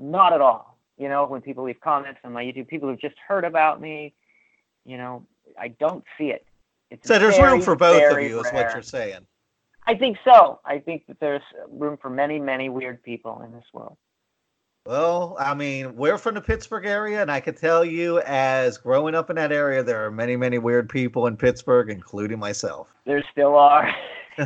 not 0.00 0.32
at 0.32 0.40
all. 0.40 0.71
You 0.98 1.08
know, 1.08 1.26
when 1.26 1.40
people 1.40 1.64
leave 1.64 1.80
comments 1.80 2.20
on 2.24 2.32
my 2.32 2.44
YouTube, 2.44 2.68
people 2.68 2.88
who've 2.88 3.00
just 3.00 3.16
heard 3.26 3.44
about 3.44 3.80
me, 3.80 4.14
you 4.84 4.96
know, 4.96 5.26
I 5.58 5.68
don't 5.68 6.04
see 6.18 6.26
it. 6.26 6.46
It's 6.90 7.08
so 7.08 7.18
there's 7.18 7.36
very, 7.36 7.52
room 7.52 7.62
for 7.62 7.74
both 7.74 8.12
of 8.12 8.22
you, 8.22 8.36
rare. 8.40 8.46
is 8.46 8.52
what 8.52 8.72
you're 8.74 8.82
saying. 8.82 9.26
I 9.86 9.94
think 9.94 10.18
so. 10.24 10.60
I 10.64 10.78
think 10.78 11.06
that 11.08 11.18
there's 11.18 11.42
room 11.70 11.96
for 12.00 12.10
many, 12.10 12.38
many 12.38 12.68
weird 12.68 13.02
people 13.02 13.42
in 13.42 13.52
this 13.52 13.64
world. 13.72 13.96
Well, 14.84 15.36
I 15.38 15.54
mean, 15.54 15.94
we're 15.94 16.18
from 16.18 16.34
the 16.34 16.40
Pittsburgh 16.40 16.86
area, 16.86 17.22
and 17.22 17.30
I 17.30 17.38
can 17.38 17.54
tell 17.54 17.84
you, 17.84 18.20
as 18.20 18.78
growing 18.78 19.14
up 19.14 19.30
in 19.30 19.36
that 19.36 19.52
area, 19.52 19.82
there 19.82 20.04
are 20.04 20.10
many, 20.10 20.36
many 20.36 20.58
weird 20.58 20.88
people 20.88 21.28
in 21.28 21.36
Pittsburgh, 21.36 21.88
including 21.88 22.38
myself. 22.38 22.92
There 23.06 23.22
still 23.30 23.56
are. 23.56 23.94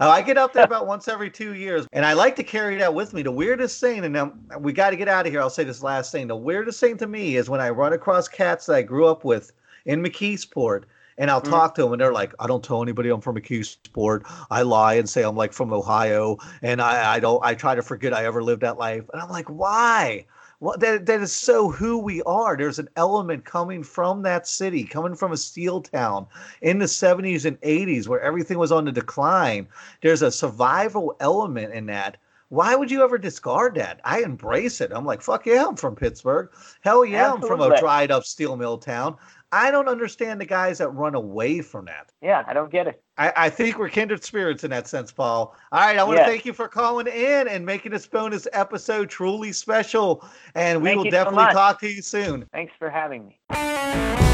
Oh, 0.00 0.10
I 0.10 0.22
get 0.22 0.38
up 0.38 0.52
there 0.52 0.64
about 0.64 0.86
once 0.86 1.08
every 1.08 1.30
two 1.30 1.54
years, 1.54 1.86
and 1.92 2.04
I 2.04 2.12
like 2.12 2.36
to 2.36 2.44
carry 2.44 2.76
that 2.76 2.94
with 2.94 3.12
me. 3.12 3.22
The 3.22 3.32
weirdest 3.32 3.80
thing, 3.80 4.04
and 4.04 4.12
now 4.12 4.32
we 4.58 4.72
got 4.72 4.90
to 4.90 4.96
get 4.96 5.08
out 5.08 5.26
of 5.26 5.32
here. 5.32 5.40
I'll 5.40 5.50
say 5.50 5.64
this 5.64 5.82
last 5.82 6.12
thing. 6.12 6.26
The 6.26 6.36
weirdest 6.36 6.80
thing 6.80 6.96
to 6.98 7.06
me 7.06 7.36
is 7.36 7.50
when 7.50 7.60
I 7.60 7.70
run 7.70 7.92
across 7.92 8.28
cats 8.28 8.66
that 8.66 8.76
I 8.76 8.82
grew 8.82 9.06
up 9.06 9.24
with 9.24 9.52
in 9.84 10.02
McKeesport 10.02 10.84
and 11.18 11.30
I'll 11.30 11.40
mm-hmm. 11.40 11.50
talk 11.50 11.74
to 11.76 11.82
them, 11.82 11.92
and 11.92 12.00
they're 12.00 12.12
like, 12.12 12.34
"I 12.38 12.46
don't 12.46 12.64
tell 12.64 12.82
anybody 12.82 13.08
I'm 13.08 13.20
from 13.20 13.36
McKeesport. 13.36 14.22
I 14.50 14.62
lie 14.62 14.94
and 14.94 15.08
say 15.08 15.22
I'm 15.22 15.36
like 15.36 15.52
from 15.52 15.72
Ohio, 15.72 16.38
and 16.62 16.80
I, 16.80 17.14
I 17.14 17.20
don't. 17.20 17.44
I 17.44 17.54
try 17.54 17.74
to 17.74 17.82
forget 17.82 18.12
I 18.12 18.24
ever 18.24 18.42
lived 18.42 18.62
that 18.62 18.78
life." 18.78 19.04
And 19.12 19.22
I'm 19.22 19.30
like, 19.30 19.48
"Why? 19.48 20.26
That 20.60 21.06
that 21.06 21.20
is 21.20 21.32
so 21.32 21.70
who 21.70 21.98
we 21.98 22.22
are. 22.22 22.56
There's 22.56 22.78
an 22.78 22.88
element 22.96 23.44
coming 23.44 23.82
from 23.82 24.22
that 24.22 24.46
city, 24.46 24.84
coming 24.84 25.14
from 25.14 25.32
a 25.32 25.36
steel 25.36 25.80
town 25.82 26.26
in 26.62 26.78
the 26.78 26.86
70s 26.86 27.44
and 27.44 27.60
80s 27.60 28.08
where 28.08 28.20
everything 28.20 28.58
was 28.58 28.72
on 28.72 28.84
the 28.84 28.92
decline. 28.92 29.68
There's 30.02 30.22
a 30.22 30.30
survival 30.30 31.16
element 31.20 31.74
in 31.74 31.86
that." 31.86 32.16
Why 32.48 32.76
would 32.76 32.90
you 32.90 33.02
ever 33.02 33.18
discard 33.18 33.74
that? 33.76 34.00
I 34.04 34.22
embrace 34.22 34.80
it. 34.80 34.92
I'm 34.94 35.04
like, 35.04 35.22
fuck 35.22 35.46
yeah, 35.46 35.64
I'm 35.66 35.76
from 35.76 35.96
Pittsburgh. 35.96 36.50
Hell 36.82 37.04
yeah, 37.04 37.32
Absolutely. 37.32 37.50
I'm 37.50 37.58
from 37.58 37.72
a 37.72 37.80
dried 37.80 38.10
up 38.10 38.24
steel 38.24 38.56
mill 38.56 38.78
town. 38.78 39.16
I 39.54 39.70
don't 39.70 39.86
understand 39.86 40.40
the 40.40 40.46
guys 40.46 40.78
that 40.78 40.88
run 40.88 41.14
away 41.14 41.60
from 41.60 41.84
that. 41.84 42.10
Yeah, 42.20 42.42
I 42.48 42.52
don't 42.54 42.72
get 42.72 42.88
it. 42.88 43.00
I, 43.18 43.32
I 43.36 43.50
think 43.50 43.78
we're 43.78 43.88
kindred 43.88 44.24
spirits 44.24 44.64
in 44.64 44.70
that 44.70 44.88
sense, 44.88 45.12
Paul. 45.12 45.54
All 45.70 45.80
right, 45.80 45.96
I 45.96 46.02
want 46.02 46.18
to 46.18 46.24
thank 46.24 46.44
you 46.44 46.52
for 46.52 46.66
calling 46.66 47.06
in 47.06 47.46
and 47.46 47.64
making 47.64 47.92
this 47.92 48.04
bonus 48.04 48.48
episode 48.52 49.08
truly 49.08 49.52
special. 49.52 50.28
And 50.56 50.82
we 50.82 50.88
thank 50.88 51.04
will 51.04 51.10
definitely 51.10 51.44
so 51.44 51.52
talk 51.52 51.80
to 51.80 51.88
you 51.88 52.02
soon. 52.02 52.46
Thanks 52.52 52.72
for 52.80 52.90
having 52.90 53.28
me. 53.28 54.30